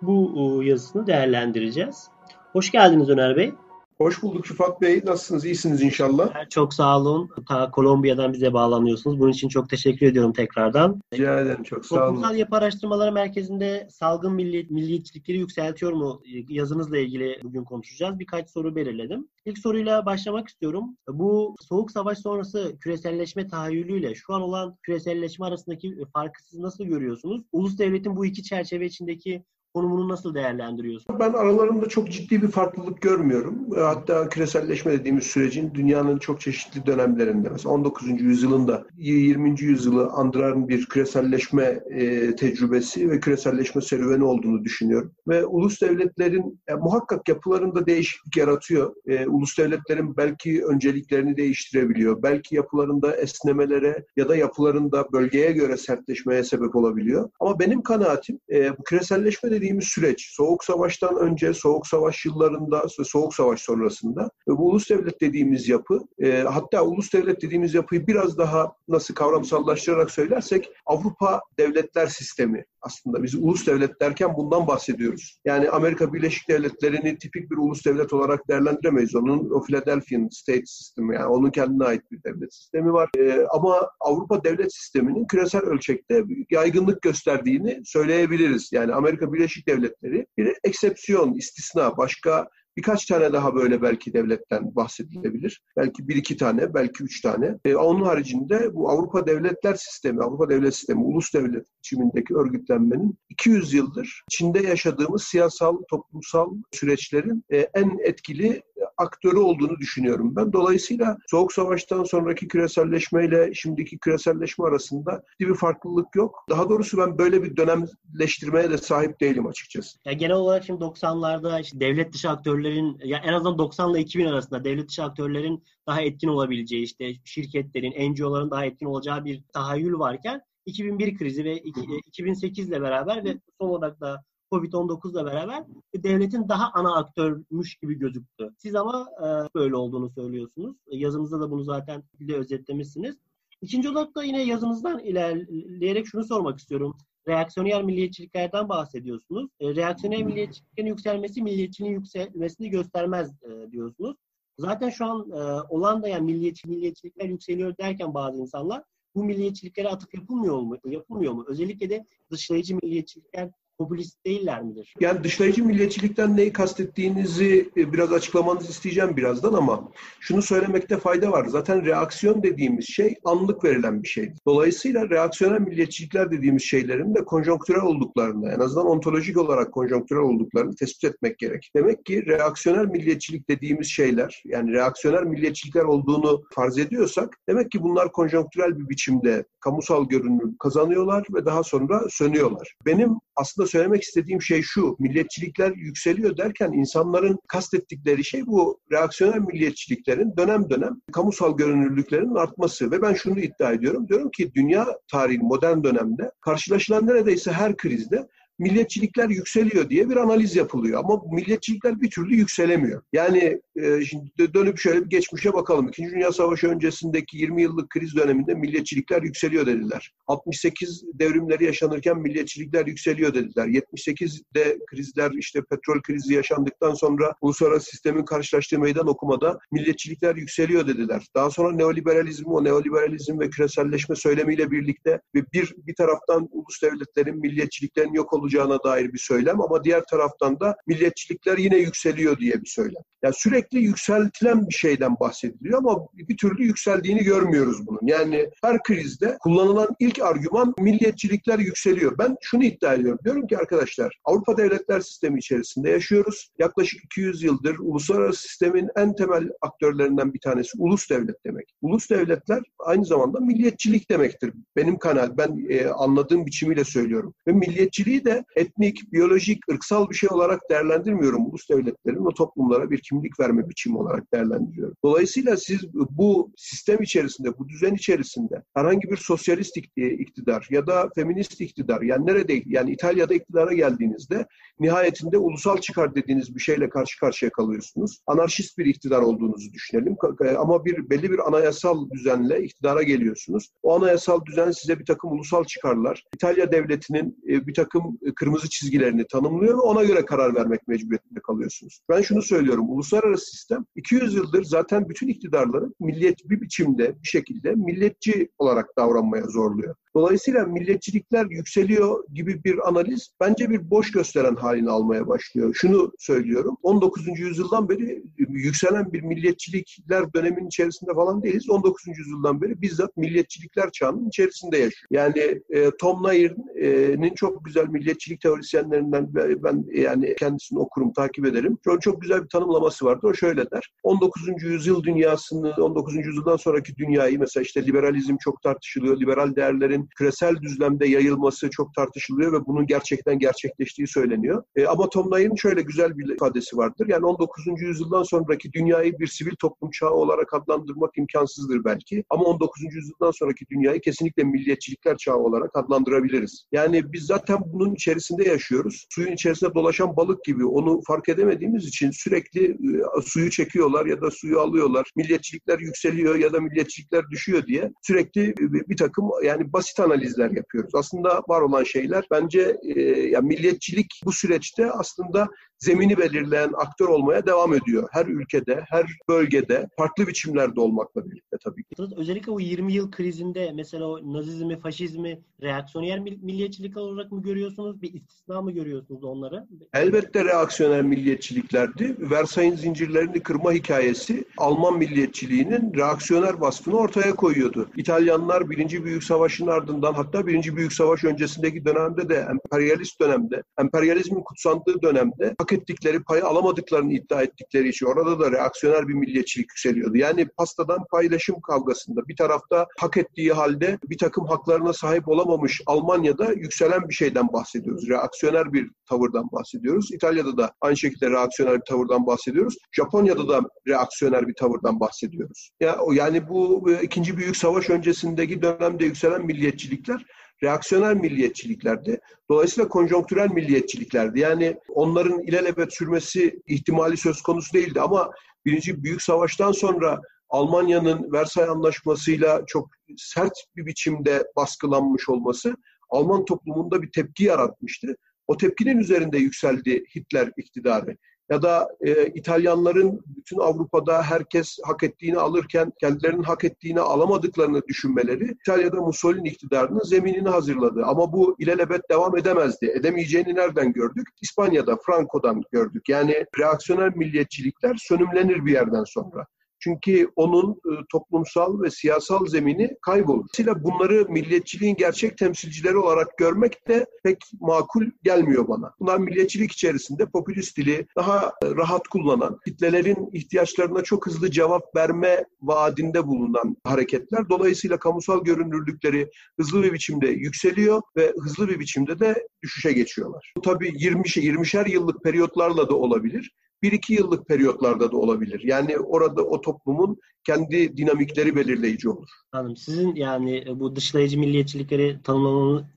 bu 0.01 0.61
yazısını 0.63 1.07
değerlendireceğiz. 1.07 2.09
Hoş 2.53 2.71
geldiniz 2.71 3.09
Öner 3.09 3.37
Bey. 3.37 3.53
Hoş 3.97 4.23
bulduk 4.23 4.51
Rıfat 4.51 4.81
Bey. 4.81 5.01
Nasılsınız? 5.05 5.45
İyisiniz 5.45 5.81
inşallah. 5.81 6.49
Çok 6.49 6.73
sağ 6.73 6.97
olun. 6.99 7.29
Ta 7.47 7.71
Kolombiya'dan 7.71 8.33
bize 8.33 8.53
bağlanıyorsunuz. 8.53 9.19
Bunun 9.19 9.31
için 9.31 9.49
çok 9.49 9.69
teşekkür 9.69 10.05
ediyorum 10.05 10.33
tekrardan. 10.33 11.01
Rica 11.13 11.39
ederim. 11.39 11.63
Çok 11.63 11.85
sağ 11.85 11.95
olun. 11.95 12.05
Toplumsal 12.05 12.35
Yapı 12.35 12.55
Araştırmaları 12.55 13.11
Merkezi'nde 13.11 13.87
salgın 13.91 14.33
milli, 14.33 14.67
milliyetçilikleri 14.69 15.37
yükseltiyor 15.37 15.91
mu 15.91 16.21
yazınızla 16.49 16.97
ilgili 16.97 17.39
bugün 17.43 17.63
konuşacağız. 17.63 18.19
Birkaç 18.19 18.49
soru 18.49 18.75
belirledim. 18.75 19.27
İlk 19.45 19.57
soruyla 19.57 20.05
başlamak 20.05 20.47
istiyorum. 20.47 20.97
Bu 21.07 21.55
Soğuk 21.59 21.91
Savaş 21.91 22.17
sonrası 22.17 22.75
küreselleşme 22.79 23.47
tahayyülüyle 23.47 24.15
şu 24.15 24.33
an 24.33 24.41
olan 24.41 24.75
küreselleşme 24.81 25.45
arasındaki 25.45 26.05
farkı 26.13 26.43
siz 26.43 26.59
nasıl 26.59 26.83
görüyorsunuz? 26.83 27.41
Ulus 27.51 27.77
devletin 27.77 28.15
bu 28.15 28.25
iki 28.25 28.43
çerçeve 28.43 28.85
içindeki 28.85 29.43
konumunu 29.73 30.09
nasıl 30.09 30.35
değerlendiriyorsun? 30.35 31.19
Ben 31.19 31.33
aralarında 31.33 31.89
çok 31.89 32.11
ciddi 32.11 32.41
bir 32.41 32.47
farklılık 32.47 33.01
görmüyorum. 33.01 33.55
Hatta 33.75 34.29
küreselleşme 34.29 34.91
dediğimiz 34.91 35.23
sürecin 35.23 35.71
dünyanın 35.73 36.17
çok 36.17 36.41
çeşitli 36.41 36.85
dönemlerinde 36.85 37.49
mesela 37.49 37.73
19. 37.73 38.21
yüzyılında 38.21 38.85
20. 38.97 39.61
yüzyılı 39.61 40.07
andıran 40.07 40.67
bir 40.69 40.85
küreselleşme 40.85 41.79
e, 41.89 42.35
tecrübesi 42.35 43.09
ve 43.09 43.19
küreselleşme 43.19 43.81
serüveni 43.81 44.23
olduğunu 44.23 44.63
düşünüyorum. 44.63 45.11
Ve 45.27 45.45
ulus 45.45 45.81
devletlerin 45.81 46.59
yani 46.69 46.81
muhakkak 46.81 47.29
yapılarında 47.29 47.85
değişiklik 47.85 48.37
yaratıyor. 48.37 48.95
E, 49.07 49.27
ulus 49.27 49.57
devletlerin 49.57 50.17
belki 50.17 50.65
önceliklerini 50.65 51.37
değiştirebiliyor. 51.37 52.23
Belki 52.23 52.55
yapılarında 52.55 53.15
esnemelere 53.15 54.05
ya 54.17 54.29
da 54.29 54.35
yapılarında 54.35 55.07
bölgeye 55.13 55.51
göre 55.51 55.77
sertleşmeye 55.77 56.43
sebep 56.43 56.75
olabiliyor. 56.75 57.29
Ama 57.39 57.59
benim 57.59 57.81
kanaatim 57.81 58.39
e, 58.49 58.69
küreselleşme 58.85 59.51
dediğimiz 59.59 59.85
süreç 59.85 60.29
Soğuk 60.31 60.63
Savaş'tan 60.63 61.15
önce, 61.15 61.53
Soğuk 61.53 61.87
Savaş 61.87 62.25
yıllarında 62.25 62.83
ve 62.99 63.03
Soğuk 63.03 63.35
Savaş 63.35 63.61
sonrasında 63.61 64.29
ve 64.47 64.57
bu 64.57 64.69
ulus 64.69 64.89
devlet 64.89 65.21
dediğimiz 65.21 65.69
yapı 65.69 65.99
e, 66.23 66.41
hatta 66.41 66.83
ulus 66.83 67.13
devlet 67.13 67.41
dediğimiz 67.41 67.73
yapıyı 67.73 68.07
biraz 68.07 68.37
daha 68.37 68.73
nasıl 68.87 69.15
kavramsallaştırarak 69.15 70.11
söylersek 70.11 70.69
Avrupa 70.85 71.41
devletler 71.59 72.07
sistemi 72.07 72.65
aslında 72.81 73.23
biz 73.23 73.35
ulus 73.35 73.67
devlet 73.67 74.01
derken 74.01 74.35
bundan 74.37 74.67
bahsediyoruz. 74.67 75.39
Yani 75.45 75.69
Amerika 75.69 76.13
Birleşik 76.13 76.49
Devletleri'ni 76.49 77.17
tipik 77.17 77.51
bir 77.51 77.57
ulus 77.57 77.85
devlet 77.85 78.13
olarak 78.13 78.47
değerlendiremeyiz. 78.47 79.15
Onun 79.15 79.49
o 79.49 79.63
Philadelphian 79.63 80.27
State 80.31 80.65
sistemi 80.65 81.15
yani 81.15 81.25
onun 81.25 81.51
kendine 81.51 81.83
ait 81.83 82.11
bir 82.11 82.23
devlet 82.23 82.53
sistemi 82.53 82.93
var. 82.93 83.09
Ee, 83.17 83.45
ama 83.53 83.89
Avrupa 83.99 84.43
devlet 84.43 84.73
sisteminin 84.73 85.27
küresel 85.27 85.61
ölçekte 85.61 86.23
yaygınlık 86.51 87.01
gösterdiğini 87.01 87.81
söyleyebiliriz. 87.85 88.69
Yani 88.73 88.93
Amerika 88.93 89.33
Birleşik 89.33 89.48
Devletleri 89.67 90.25
bir 90.37 90.53
eksepsiyon, 90.63 91.33
istisna, 91.33 91.97
başka 91.97 92.47
Birkaç 92.79 93.05
tane 93.05 93.33
daha 93.33 93.55
böyle 93.55 93.81
belki 93.81 94.13
devletten 94.13 94.75
bahsedilebilir. 94.75 95.63
Belki 95.77 96.07
bir 96.07 96.15
iki 96.15 96.37
tane, 96.37 96.73
belki 96.73 97.03
üç 97.03 97.21
tane. 97.21 97.57
E, 97.65 97.75
onun 97.75 98.05
haricinde 98.05 98.75
bu 98.75 98.89
Avrupa 98.89 99.27
Devletler 99.27 99.75
Sistemi, 99.75 100.23
Avrupa 100.23 100.49
Devlet 100.49 100.75
Sistemi, 100.75 101.03
ulus 101.03 101.33
devlet 101.33 101.65
biçimindeki 101.77 102.35
örgütlenmenin 102.35 103.17
200 103.29 103.73
yıldır 103.73 104.23
içinde 104.31 104.59
yaşadığımız 104.59 105.23
siyasal, 105.23 105.77
toplumsal 105.89 106.53
süreçlerin 106.71 107.43
e, 107.51 107.57
en 107.57 107.97
etkili 108.03 108.61
aktörü 108.99 109.37
olduğunu 109.37 109.77
düşünüyorum 109.77 110.35
ben. 110.35 110.53
Dolayısıyla 110.53 111.17
Soğuk 111.27 111.53
Savaş'tan 111.53 112.03
sonraki 112.03 112.47
küreselleşmeyle 112.47 113.53
şimdiki 113.53 113.97
küreselleşme 113.97 114.65
arasında 114.65 115.23
bir 115.39 115.53
farklılık 115.53 116.15
yok. 116.15 116.45
Daha 116.49 116.69
doğrusu 116.69 116.97
ben 116.97 117.17
böyle 117.17 117.43
bir 117.43 117.57
dönemleştirmeye 117.57 118.71
de 118.71 118.77
sahip 118.77 119.21
değilim 119.21 119.47
açıkçası. 119.47 119.99
Ya 120.05 120.13
genel 120.13 120.35
olarak 120.35 120.63
şimdi 120.65 120.83
90'larda 120.83 121.61
işte 121.61 121.79
devlet 121.79 122.13
dışı 122.13 122.29
aktörlerin 122.29 122.97
ya 123.03 123.17
en 123.17 123.33
azından 123.33 123.57
90 123.57 123.91
ile 123.91 123.99
2000 123.99 124.25
arasında 124.25 124.63
devlet 124.63 124.89
dışı 124.89 125.03
aktörlerin 125.03 125.63
daha 125.87 126.01
etkin 126.01 126.27
olabileceği 126.27 126.83
işte 126.83 127.13
şirketlerin, 127.25 128.11
NGO'ların 128.11 128.51
daha 128.51 128.65
etkin 128.65 128.85
olacağı 128.85 129.25
bir 129.25 129.43
tahayyül 129.53 129.93
varken 129.93 130.41
2001 130.65 131.17
krizi 131.17 131.43
ve 131.43 131.57
2008 131.57 132.69
ile 132.69 132.81
beraber 132.81 133.23
ve 133.23 133.39
son 133.61 133.69
olarak 133.69 134.01
da 134.01 134.23
Covid-19 134.51 135.11
ile 135.11 135.25
beraber 135.25 135.63
devletin 135.95 136.49
daha 136.49 136.71
ana 136.73 136.95
aktörmüş 136.95 137.75
gibi 137.75 137.99
gözüktü. 137.99 138.49
Siz 138.57 138.75
ama 138.75 139.09
e, 139.19 139.25
böyle 139.55 139.75
olduğunu 139.75 140.09
söylüyorsunuz. 140.09 140.75
Yazınızda 140.87 141.39
da 141.39 141.51
bunu 141.51 141.63
zaten 141.63 142.03
de 142.19 142.35
özetlemişsiniz. 142.35 143.15
İkinci 143.61 143.89
olarak 143.89 144.15
da 144.15 144.23
yine 144.23 144.43
yazınızdan 144.43 144.99
ilerleyerek 144.99 146.07
şunu 146.07 146.23
sormak 146.23 146.59
istiyorum. 146.59 146.97
Reaksiyoner 147.27 147.83
milliyetçiliklerden 147.83 148.69
bahsediyorsunuz. 148.69 149.49
E, 149.59 149.75
reaksiyoner 149.75 150.23
milliyetçiliklerin 150.23 150.87
yükselmesi 150.87 151.41
milliyetçiliğin 151.41 151.93
yükselmesini 151.93 152.69
göstermez 152.69 153.31
e, 153.43 153.71
diyorsunuz. 153.71 154.17
Zaten 154.57 154.89
şu 154.89 155.05
an 155.05 155.31
e, 155.31 155.61
olan 155.69 156.03
da 156.03 156.07
yani 156.07 156.25
milliyetçi 156.25 156.67
milliyetçilikler 156.67 157.25
yükseliyor 157.25 157.77
derken 157.77 158.13
bazı 158.13 158.37
insanlar 158.37 158.83
bu 159.15 159.23
milliyetçiliklere 159.23 159.87
atıf 159.87 160.13
yapılmıyor 160.13 160.59
mu? 160.59 160.77
Yapılmıyor 160.85 161.33
mu? 161.33 161.45
Özellikle 161.47 161.89
de 161.89 162.05
dışlayıcı 162.31 162.75
milliyetçilikler 162.75 163.51
popülist 163.79 164.25
değiller 164.25 164.63
midir? 164.63 164.93
Yani 164.99 165.23
dışlayıcı 165.23 165.65
milliyetçilikten 165.65 166.37
neyi 166.37 166.53
kastettiğinizi 166.53 167.69
e, 167.77 167.93
biraz 167.93 168.13
açıklamanızı 168.13 168.71
isteyeceğim 168.71 169.17
birazdan 169.17 169.53
ama 169.53 169.91
şunu 170.19 170.41
söylemekte 170.41 170.97
fayda 170.97 171.31
var. 171.31 171.45
Zaten 171.45 171.85
reaksiyon 171.85 172.43
dediğimiz 172.43 172.87
şey 172.87 173.15
anlık 173.23 173.63
verilen 173.63 174.03
bir 174.03 174.07
şey. 174.07 174.33
Dolayısıyla 174.47 175.09
reaksiyonel 175.09 175.59
milliyetçilikler 175.59 176.31
dediğimiz 176.31 176.63
şeylerin 176.63 177.15
de 177.15 177.25
konjonktürel 177.25 177.81
olduklarını, 177.81 178.51
en 178.51 178.59
azından 178.59 178.87
ontolojik 178.87 179.37
olarak 179.37 179.71
konjonktürel 179.71 180.21
olduklarını 180.21 180.75
tespit 180.75 181.03
etmek 181.03 181.39
gerek. 181.39 181.71
Demek 181.75 182.05
ki 182.05 182.25
reaksiyonel 182.25 182.85
milliyetçilik 182.85 183.49
dediğimiz 183.49 183.87
şeyler, 183.87 184.43
yani 184.45 184.71
reaksiyonel 184.71 185.23
milliyetçilikler 185.23 185.83
olduğunu 185.83 186.43
farz 186.55 186.77
ediyorsak, 186.77 187.37
demek 187.49 187.71
ki 187.71 187.83
bunlar 187.83 188.11
konjonktürel 188.11 188.79
bir 188.79 188.89
biçimde 188.89 189.45
kamusal 189.59 190.05
görünüm 190.05 190.57
kazanıyorlar 190.59 191.27
ve 191.33 191.45
daha 191.45 191.63
sonra 191.63 192.01
sönüyorlar. 192.09 192.75
Benim 192.85 193.19
aslında 193.35 193.68
söylemek 193.69 194.03
istediğim 194.03 194.41
şey 194.41 194.61
şu, 194.61 194.95
milliyetçilikler 194.99 195.71
yükseliyor 195.71 196.37
derken 196.37 196.71
insanların 196.71 197.39
kastettikleri 197.47 198.25
şey 198.25 198.45
bu 198.45 198.79
reaksiyonel 198.91 199.39
milliyetçiliklerin 199.39 200.37
dönem 200.37 200.69
dönem 200.69 201.01
kamusal 201.11 201.57
görünürlüklerinin 201.57 202.35
artması 202.35 202.91
ve 202.91 203.01
ben 203.01 203.13
şunu 203.13 203.39
iddia 203.39 203.71
ediyorum. 203.71 204.07
Diyorum 204.07 204.31
ki 204.31 204.53
dünya 204.53 204.87
tarihi 205.11 205.39
modern 205.39 205.83
dönemde 205.83 206.31
karşılaşılan 206.41 207.07
neredeyse 207.07 207.51
her 207.51 207.77
krizde 207.77 208.27
milliyetçilikler 208.59 209.29
yükseliyor 209.29 209.89
diye 209.89 210.09
bir 210.09 210.15
analiz 210.15 210.55
yapılıyor. 210.55 210.99
Ama 210.99 211.21
milliyetçilikler 211.31 212.01
bir 212.01 212.09
türlü 212.09 212.35
yükselemiyor. 212.35 213.01
Yani 213.13 213.61
e, 213.75 214.05
şimdi 214.05 214.53
dönüp 214.53 214.79
şöyle 214.79 214.99
geçmişe 215.07 215.53
bakalım. 215.53 215.87
İkinci 215.87 216.11
Dünya 216.11 216.31
Savaşı 216.31 216.67
öncesindeki 216.67 217.37
20 217.37 217.61
yıllık 217.61 217.89
kriz 217.89 218.15
döneminde 218.15 218.53
milliyetçilikler 218.53 219.23
yükseliyor 219.23 219.65
dediler. 219.65 220.11
68 220.27 221.03
devrimleri 221.13 221.65
yaşanırken 221.65 222.19
milliyetçilikler 222.19 222.85
yükseliyor 222.85 223.33
dediler. 223.33 223.67
78'de 223.67 224.77
krizler 224.87 225.31
işte 225.31 225.61
petrol 225.61 226.01
krizi 226.01 226.33
yaşandıktan 226.33 226.93
sonra 226.93 227.35
uluslararası 227.41 227.89
sistemin 227.89 228.25
karşılaştığı 228.25 228.79
meydan 228.79 229.07
okumada 229.07 229.59
milliyetçilikler 229.71 230.35
yükseliyor 230.35 230.87
dediler. 230.87 231.27
Daha 231.35 231.49
sonra 231.49 231.71
neoliberalizm, 231.71 232.45
o 232.45 232.63
neoliberalizm 232.63 233.39
ve 233.39 233.49
küreselleşme 233.49 234.15
söylemiyle 234.15 234.71
birlikte 234.71 235.21
ve 235.35 235.43
bir 235.53 235.75
bir 235.77 235.95
taraftan 235.95 236.49
ulus 236.51 236.81
devletlerin 236.83 237.39
milliyetçiliklerin 237.39 238.13
yok 238.13 238.33
olacağına 238.49 238.83
dair 238.83 239.13
bir 239.13 239.17
söylem 239.17 239.61
ama 239.61 239.83
diğer 239.83 240.03
taraftan 240.05 240.59
da 240.59 240.75
milliyetçilikler 240.87 241.57
yine 241.57 241.77
yükseliyor 241.77 242.37
diye 242.37 242.61
bir 242.61 242.69
söylem. 242.69 243.03
Yani 243.23 243.33
sürekli 243.37 243.79
yükseltilen 243.79 244.67
bir 244.67 244.73
şeyden 244.73 245.19
bahsediliyor 245.19 245.77
ama 245.77 246.07
bir 246.13 246.37
türlü 246.37 246.63
yükseldiğini 246.63 247.23
görmüyoruz 247.23 247.87
bunun. 247.87 247.99
Yani 248.03 248.49
her 248.63 248.83
krizde 248.83 249.37
kullanılan 249.39 249.95
ilk 249.99 250.21
argüman 250.21 250.73
milliyetçilikler 250.79 251.59
yükseliyor. 251.59 252.17
Ben 252.17 252.35
şunu 252.41 252.63
iddia 252.63 252.93
ediyorum. 252.93 253.19
Diyorum 253.23 253.47
ki 253.47 253.57
arkadaşlar 253.57 254.19
Avrupa 254.25 254.57
devletler 254.57 254.99
sistemi 254.99 255.39
içerisinde 255.39 255.89
yaşıyoruz. 255.89 256.49
Yaklaşık 256.59 257.03
200 257.03 257.43
yıldır 257.43 257.75
uluslararası 257.79 258.41
sistemin 258.41 258.87
en 258.95 259.15
temel 259.15 259.49
aktörlerinden 259.61 260.33
bir 260.33 260.39
tanesi 260.39 260.71
ulus 260.77 261.09
devlet 261.09 261.45
demek. 261.45 261.65
Ulus 261.81 262.09
devletler 262.09 262.59
aynı 262.79 263.05
zamanda 263.05 263.39
milliyetçilik 263.39 264.11
demektir. 264.11 264.53
Benim 264.75 264.97
kanal, 264.97 265.37
ben 265.37 265.65
e, 265.69 265.87
anladığım 265.87 266.45
biçimiyle 266.45 266.83
söylüyorum. 266.83 267.33
Ve 267.47 267.51
milliyetçiliği 267.51 268.25
de 268.25 268.38
etnik, 268.55 269.13
biyolojik, 269.13 269.59
ırksal 269.71 270.09
bir 270.09 270.15
şey 270.15 270.29
olarak 270.31 270.61
değerlendirmiyorum. 270.69 271.45
Ulus 271.45 271.69
devletlerin 271.69 272.25
o 272.25 272.33
toplumlara 272.33 272.91
bir 272.91 272.99
kimlik 272.99 273.39
verme 273.39 273.69
biçimi 273.69 273.97
olarak 273.97 274.33
değerlendiriyorum. 274.33 274.95
Dolayısıyla 275.03 275.57
siz 275.57 275.93
bu 275.93 276.51
sistem 276.57 277.01
içerisinde, 277.01 277.57
bu 277.57 277.69
düzen 277.69 277.93
içerisinde 277.93 278.63
herhangi 278.73 279.11
bir 279.11 279.17
sosyalist 279.17 279.77
iktidar 279.97 280.67
ya 280.69 280.87
da 280.87 281.09
feminist 281.15 281.61
iktidar 281.61 282.01
yani 282.01 282.25
nerede 282.25 282.61
yani 282.65 282.91
İtalya'da 282.91 283.33
iktidara 283.33 283.73
geldiğinizde 283.73 284.45
nihayetinde 284.79 285.37
ulusal 285.37 285.77
çıkar 285.77 286.15
dediğiniz 286.15 286.55
bir 286.55 286.59
şeyle 286.59 286.89
karşı 286.89 287.19
karşıya 287.19 287.51
kalıyorsunuz. 287.51 288.19
Anarşist 288.27 288.77
bir 288.77 288.85
iktidar 288.85 289.21
olduğunuzu 289.21 289.73
düşünelim 289.73 290.17
ama 290.57 290.85
bir 290.85 291.09
belli 291.09 291.31
bir 291.31 291.47
anayasal 291.47 292.09
düzenle 292.09 292.63
iktidara 292.63 293.03
geliyorsunuz. 293.03 293.69
O 293.83 293.95
anayasal 293.95 294.45
düzen 294.45 294.71
size 294.71 294.99
bir 294.99 295.05
takım 295.05 295.31
ulusal 295.31 295.63
çıkarlar, 295.63 296.23
İtalya 296.33 296.71
devletinin 296.71 297.37
e, 297.47 297.67
bir 297.67 297.73
takım 297.73 298.17
kırmızı 298.35 298.69
çizgilerini 298.69 299.27
tanımlıyor 299.27 299.77
ve 299.77 299.81
ona 299.81 300.03
göre 300.03 300.25
karar 300.25 300.55
vermek 300.55 300.87
mecburiyetinde 300.87 301.39
kalıyorsunuz. 301.39 301.99
Ben 302.09 302.21
şunu 302.21 302.41
söylüyorum, 302.41 302.89
uluslararası 302.89 303.45
sistem 303.45 303.85
200 303.95 304.33
yıldır 304.33 304.63
zaten 304.63 305.09
bütün 305.09 305.27
iktidarları 305.27 305.93
milliyet 305.99 306.49
bir 306.49 306.61
biçimde, 306.61 307.15
bir 307.23 307.27
şekilde 307.27 307.75
milletçi 307.75 308.49
olarak 308.57 308.97
davranmaya 308.97 309.43
zorluyor. 309.43 309.95
Dolayısıyla 310.15 310.65
milliyetçilikler 310.65 311.45
yükseliyor 311.45 312.23
gibi 312.33 312.63
bir 312.63 312.87
analiz 312.89 313.29
bence 313.41 313.69
bir 313.69 313.89
boş 313.89 314.11
gösteren 314.11 314.55
halini 314.55 314.89
almaya 314.89 315.27
başlıyor. 315.27 315.73
Şunu 315.73 316.11
söylüyorum. 316.19 316.77
19. 316.83 317.27
yüzyıldan 317.39 317.89
beri 317.89 318.23
yükselen 318.37 319.13
bir 319.13 319.21
milliyetçilikler 319.21 320.33
döneminin 320.33 320.67
içerisinde 320.67 321.13
falan 321.13 321.43
değiliz. 321.43 321.69
19. 321.69 322.17
yüzyıldan 322.17 322.61
beri 322.61 322.81
bizzat 322.81 323.17
milliyetçilikler 323.17 323.91
çağının 323.91 324.27
içerisinde 324.27 324.77
yaşıyor. 324.77 325.07
Yani 325.11 325.61
e, 325.69 325.91
Tom 325.99 326.23
Nair'in 326.23 327.33
çok 327.33 327.65
güzel 327.65 327.87
milliyetçilik 328.19 328.41
teorisyenlerinden 328.41 329.33
ben 329.63 329.85
yani 329.93 330.35
kendisini 330.39 330.79
okurum, 330.79 331.13
takip 331.13 331.45
ederim. 331.45 331.77
Çok, 331.83 332.01
çok 332.01 332.21
güzel 332.21 332.43
bir 332.43 332.47
tanımlaması 332.47 333.05
vardı. 333.05 333.19
O 333.23 333.33
şöyle 333.33 333.71
der. 333.71 333.89
19. 334.03 334.63
yüzyıl 334.63 335.03
dünyasını, 335.03 335.73
19. 335.77 336.15
yüzyıldan 336.15 336.57
sonraki 336.57 336.95
dünyayı 336.95 337.39
mesela 337.39 337.61
işte 337.61 337.85
liberalizm 337.85 338.37
çok 338.39 338.61
tartışılıyor. 338.61 339.19
Liberal 339.19 339.55
değerlerin 339.55 340.09
küresel 340.17 340.55
düzlemde 340.61 341.07
yayılması 341.07 341.69
çok 341.69 341.93
tartışılıyor 341.93 342.53
ve 342.53 342.65
bunun 342.65 342.87
gerçekten 342.87 343.39
gerçekleştiği 343.39 344.07
söyleniyor. 344.07 344.63
E, 344.75 344.85
ama 344.85 345.09
Tom 345.09 345.31
Nair'in 345.31 345.55
şöyle 345.55 345.81
güzel 345.81 346.17
bir 346.17 346.35
ifadesi 346.35 346.77
vardır. 346.77 347.07
Yani 347.09 347.25
19. 347.25 347.65
yüzyıldan 347.81 348.23
sonraki 348.23 348.73
dünyayı 348.73 349.19
bir 349.19 349.27
sivil 349.27 349.55
toplum 349.61 349.91
çağı 349.91 350.11
olarak 350.11 350.53
adlandırmak 350.53 351.17
imkansızdır 351.17 351.83
belki. 351.85 352.23
Ama 352.29 352.43
19. 352.43 352.83
yüzyıldan 352.95 353.31
sonraki 353.31 353.65
dünyayı 353.71 354.01
kesinlikle 354.01 354.43
milliyetçilikler 354.43 355.17
çağı 355.17 355.37
olarak 355.37 355.77
adlandırabiliriz. 355.77 356.65
Yani 356.71 357.13
biz 357.13 357.25
zaten 357.25 357.57
bunun 357.65 357.95
içerisinde 357.99 358.49
yaşıyoruz. 358.49 359.05
Suyun 359.09 359.31
içerisinde 359.31 359.73
dolaşan 359.73 360.15
balık 360.15 360.43
gibi 360.43 360.65
onu 360.65 361.01
fark 361.07 361.29
edemediğimiz 361.29 361.87
için 361.87 362.11
sürekli 362.11 362.65
e, 362.65 363.21
suyu 363.21 363.49
çekiyorlar 363.49 364.05
ya 364.05 364.21
da 364.21 364.31
suyu 364.31 364.59
alıyorlar. 364.59 365.11
Milliyetçilikler 365.15 365.79
yükseliyor 365.79 366.35
ya 366.35 366.53
da 366.53 366.61
milliyetçilikler 366.61 367.29
düşüyor 367.31 367.65
diye 367.67 367.91
sürekli 368.01 368.53
bir 368.59 368.97
takım 368.97 369.25
yani 369.43 369.73
basit 369.73 369.89
basit 369.89 369.99
analizler 369.99 370.51
yapıyoruz. 370.51 370.95
Aslında 370.95 371.41
var 371.47 371.61
olan 371.61 371.83
şeyler 371.83 372.25
bence 372.31 372.77
e, 372.83 373.01
ya 373.01 373.41
milliyetçilik 373.41 374.21
bu 374.25 374.31
süreçte 374.31 374.91
aslında 374.91 375.47
zemini 375.79 376.17
belirleyen 376.17 376.71
aktör 376.77 377.07
olmaya 377.07 377.45
devam 377.45 377.73
ediyor. 377.73 378.09
Her 378.11 378.25
ülkede, 378.25 378.83
her 378.89 379.05
bölgede 379.29 379.89
farklı 379.97 380.27
biçimlerde 380.27 380.79
olmakla 380.79 381.25
birlikte 381.25 381.57
tabii 381.63 381.83
ki. 381.83 381.95
Özellikle 382.17 382.51
o 382.51 382.59
20 382.59 382.93
yıl 382.93 383.11
krizinde 383.11 383.71
mesela 383.75 384.05
o 384.07 384.33
nazizmi, 384.33 384.79
faşizmi 384.79 385.41
reaksiyoner 385.61 386.19
milliyetçilik 386.19 386.97
olarak 386.97 387.31
mı 387.31 387.41
görüyorsunuz? 387.41 388.01
Bir 388.01 388.13
istisna 388.13 388.61
mı 388.61 388.71
görüyorsunuz 388.71 389.23
onları? 389.23 389.67
Elbette 389.93 390.45
reaksiyoner 390.45 391.01
milliyetçiliklerdi. 391.01 392.15
Versay'ın 392.19 392.75
zincirlerini 392.75 393.39
kırma 393.39 393.71
hikayesi 393.71 394.45
Alman 394.57 394.97
milliyetçiliğinin 394.97 395.93
reaksiyoner 395.95 396.53
vasfını 396.53 396.97
ortaya 396.97 397.35
koyuyordu. 397.35 397.89
İtalyanlar 397.97 398.69
Birinci 398.69 399.05
Büyük 399.05 399.23
Savaş'ın 399.23 399.67
ardından 399.67 400.13
hatta 400.13 400.47
Birinci 400.47 400.75
Büyük 400.75 400.93
Savaş 400.93 401.23
öncesindeki 401.23 401.85
dönemde 401.85 402.29
de 402.29 402.47
emperyalist 402.49 403.21
dönemde, 403.21 403.63
emperyalizmin 403.79 404.41
kutsandığı 404.41 405.01
dönemde 405.01 405.55
hak 405.69 405.79
ettikleri 405.79 406.23
payı 406.23 406.45
alamadıklarını 406.45 407.13
iddia 407.13 407.41
ettikleri 407.41 407.89
için 407.89 408.05
orada 408.05 408.39
da 408.39 408.51
reaksiyoner 408.51 409.07
bir 409.07 409.13
milliyetçilik 409.13 409.69
yükseliyordu. 409.69 410.17
Yani 410.17 410.47
pastadan 410.57 411.05
paylaşım 411.11 411.61
kavgasında 411.61 412.27
bir 412.27 412.35
tarafta 412.35 412.87
hak 412.99 413.17
ettiği 413.17 413.53
halde 413.53 413.99
bir 414.03 414.17
takım 414.17 414.45
haklarına 414.45 414.93
sahip 414.93 415.27
olamamış 415.27 415.81
Almanya'da 415.85 416.51
yükselen 416.51 417.09
bir 417.09 417.13
şeyden 417.13 417.53
bahsediyoruz. 417.53 418.09
Reaksiyoner 418.09 418.73
bir 418.73 418.91
tavırdan 419.09 419.49
bahsediyoruz. 419.51 420.11
İtalya'da 420.11 420.57
da 420.57 420.73
aynı 420.81 420.97
şekilde 420.97 421.29
reaksiyoner 421.29 421.75
bir 421.75 421.85
tavırdan 421.85 422.25
bahsediyoruz. 422.25 422.77
Japonya'da 422.91 423.47
da 423.47 423.61
reaksiyoner 423.87 424.47
bir 424.47 424.53
tavırdan 424.53 424.99
bahsediyoruz. 424.99 425.71
Yani 426.11 426.49
bu 426.49 426.91
ikinci 427.01 427.37
büyük 427.37 427.57
savaş 427.57 427.89
öncesindeki 427.89 428.61
dönemde 428.61 429.05
yükselen 429.05 429.45
milliyetçilikler 429.45 430.25
reaksiyoner 430.63 431.13
milliyetçiliklerdi. 431.13 432.19
Dolayısıyla 432.49 432.89
konjonktürel 432.89 433.51
milliyetçiliklerdi. 433.51 434.39
Yani 434.39 434.77
onların 434.89 435.41
ilelebet 435.41 435.93
sürmesi 435.93 436.61
ihtimali 436.67 437.17
söz 437.17 437.41
konusu 437.41 437.73
değildi 437.73 438.01
ama 438.01 438.31
Birinci 438.65 439.03
Büyük 439.03 439.21
Savaş'tan 439.21 439.71
sonra 439.71 440.21
Almanya'nın 440.49 441.31
Versay 441.31 441.63
Anlaşması'yla 441.63 442.63
çok 442.67 442.89
sert 443.17 443.53
bir 443.75 443.85
biçimde 443.85 444.43
baskılanmış 444.55 445.29
olması 445.29 445.75
Alman 446.09 446.45
toplumunda 446.45 447.01
bir 447.01 447.11
tepki 447.11 447.43
yaratmıştı. 447.43 448.15
O 448.47 448.57
tepkinin 448.57 448.97
üzerinde 448.97 449.37
yükseldi 449.37 450.03
Hitler 450.15 450.51
iktidarı 450.57 451.17
ya 451.49 451.61
da 451.61 451.89
e, 452.01 452.25
İtalyanların 452.25 453.21
bütün 453.37 453.59
Avrupa'da 453.59 454.23
herkes 454.23 454.77
hak 454.83 455.03
ettiğini 455.03 455.37
alırken 455.37 455.91
kendilerinin 455.99 456.43
hak 456.43 456.63
ettiğini 456.63 456.99
alamadıklarını 456.99 457.81
düşünmeleri 457.87 458.57
İtalya'da 458.61 459.01
Mussolini 459.01 459.47
iktidarının 459.49 460.03
zeminini 460.03 460.49
hazırladı. 460.49 461.03
Ama 461.05 461.33
bu 461.33 461.55
ilelebet 461.59 462.09
devam 462.09 462.37
edemezdi. 462.37 462.85
Edemeyeceğini 462.85 463.55
nereden 463.55 463.93
gördük? 463.93 464.27
İspanya'da, 464.41 464.97
Franco'dan 465.05 465.63
gördük. 465.71 466.09
Yani 466.09 466.45
reaksiyoner 466.59 467.15
milliyetçilikler 467.15 467.95
sönümlenir 467.95 468.65
bir 468.65 468.71
yerden 468.71 469.03
sonra. 469.03 469.45
Çünkü 469.79 470.31
onun 470.35 470.71
e, 470.71 470.91
toplumsal 471.11 471.81
ve 471.81 471.89
siyasal 471.91 472.45
zemini 472.45 472.97
kaybolur. 473.01 473.39
Dolayısıyla 473.39 473.83
bunları 473.83 474.25
milliyetçiliğin 474.29 474.95
gerçek 474.95 475.37
temsilcileri 475.37 475.97
olarak 475.97 476.37
görmek 476.37 476.87
de 476.87 477.05
pek 477.23 477.37
makul 477.59 478.05
gelmiyor 478.23 478.67
bana. 478.67 478.93
Bunlar 478.99 479.17
milliyetçilik 479.17 479.71
içerisinde 479.71 480.25
popülist 480.25 480.77
dili 480.77 481.07
daha 481.15 481.53
e, 481.63 481.67
rahat 481.75 482.07
kullanan, 482.07 482.59
kitlelerin 482.65 483.29
ihtiyaçlarına 483.33 484.03
çok 484.03 484.27
hızlı 484.27 484.51
cevap 484.51 484.95
verme 484.95 485.45
vaadinde 485.61 486.27
bulunan 486.27 486.77
hareketler. 486.83 487.49
Dolayısıyla 487.49 487.99
kamusal 487.99 488.43
görünürlükleri 488.43 489.29
hızlı 489.59 489.83
bir 489.83 489.93
biçimde 489.93 490.27
yükseliyor 490.27 491.01
ve 491.17 491.33
hızlı 491.43 491.67
bir 491.67 491.79
biçimde 491.79 492.19
de 492.19 492.47
düşüşe 492.63 492.91
geçiyorlar. 492.91 493.53
Bu 493.57 493.61
tabii 493.61 493.91
20 493.95 494.21
20'şer 494.21 494.89
yıllık 494.89 495.23
periyotlarla 495.23 495.89
da 495.89 495.95
olabilir. 495.95 496.51
Bir 496.83 496.91
iki 496.91 497.13
yıllık 497.13 497.47
periyotlarda 497.47 498.11
da 498.11 498.17
olabilir. 498.17 498.61
Yani 498.63 498.97
orada 498.97 499.43
o 499.43 499.61
toplumun 499.61 500.19
kendi 500.43 500.97
dinamikleri 500.97 501.55
belirleyici 501.55 502.09
olur. 502.09 502.29
Anladım. 502.51 502.77
Sizin 502.77 503.15
yani 503.15 503.63
e, 503.67 503.79
bu 503.79 503.95
dışlayıcı 503.95 504.39
milliyetçilikleri 504.39 505.19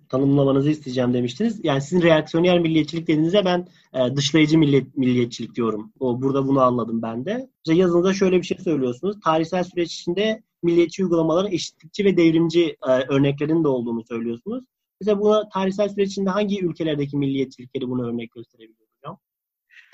tanımlamanızı, 0.08 0.70
isteyeceğim 0.70 1.14
demiştiniz. 1.14 1.60
Yani 1.62 1.80
sizin 1.80 2.02
reaksiyoner 2.02 2.58
milliyetçilik 2.58 3.06
dediğinizde 3.06 3.44
ben 3.44 3.68
e, 3.94 4.16
dışlayıcı 4.16 4.58
milliyet, 4.58 4.96
milliyetçilik 4.96 5.54
diyorum. 5.54 5.92
O 6.00 6.22
burada 6.22 6.48
bunu 6.48 6.60
anladım 6.60 7.02
ben 7.02 7.24
de. 7.24 7.50
İşte 7.66 7.74
yazınızda 7.74 8.14
şöyle 8.14 8.38
bir 8.38 8.46
şey 8.46 8.58
söylüyorsunuz. 8.58 9.20
Tarihsel 9.24 9.64
süreç 9.64 9.94
içinde 9.94 10.42
milliyetçi 10.62 11.04
uygulamaların 11.04 11.52
eşitlikçi 11.52 12.04
ve 12.04 12.16
devrimci 12.16 12.76
e, 12.88 12.90
örneklerinin 13.08 13.64
de 13.64 13.68
olduğunu 13.68 14.04
söylüyorsunuz. 14.04 14.64
Mesela 15.00 15.20
buna 15.20 15.48
tarihsel 15.48 15.88
süreç 15.88 16.10
içinde 16.10 16.30
hangi 16.30 16.64
ülkelerdeki 16.64 17.16
milliyetçilikleri 17.16 17.88
bunu 17.88 18.08
örnek 18.08 18.32
gösterebiliyor 18.32 18.78
hocam? 18.78 18.91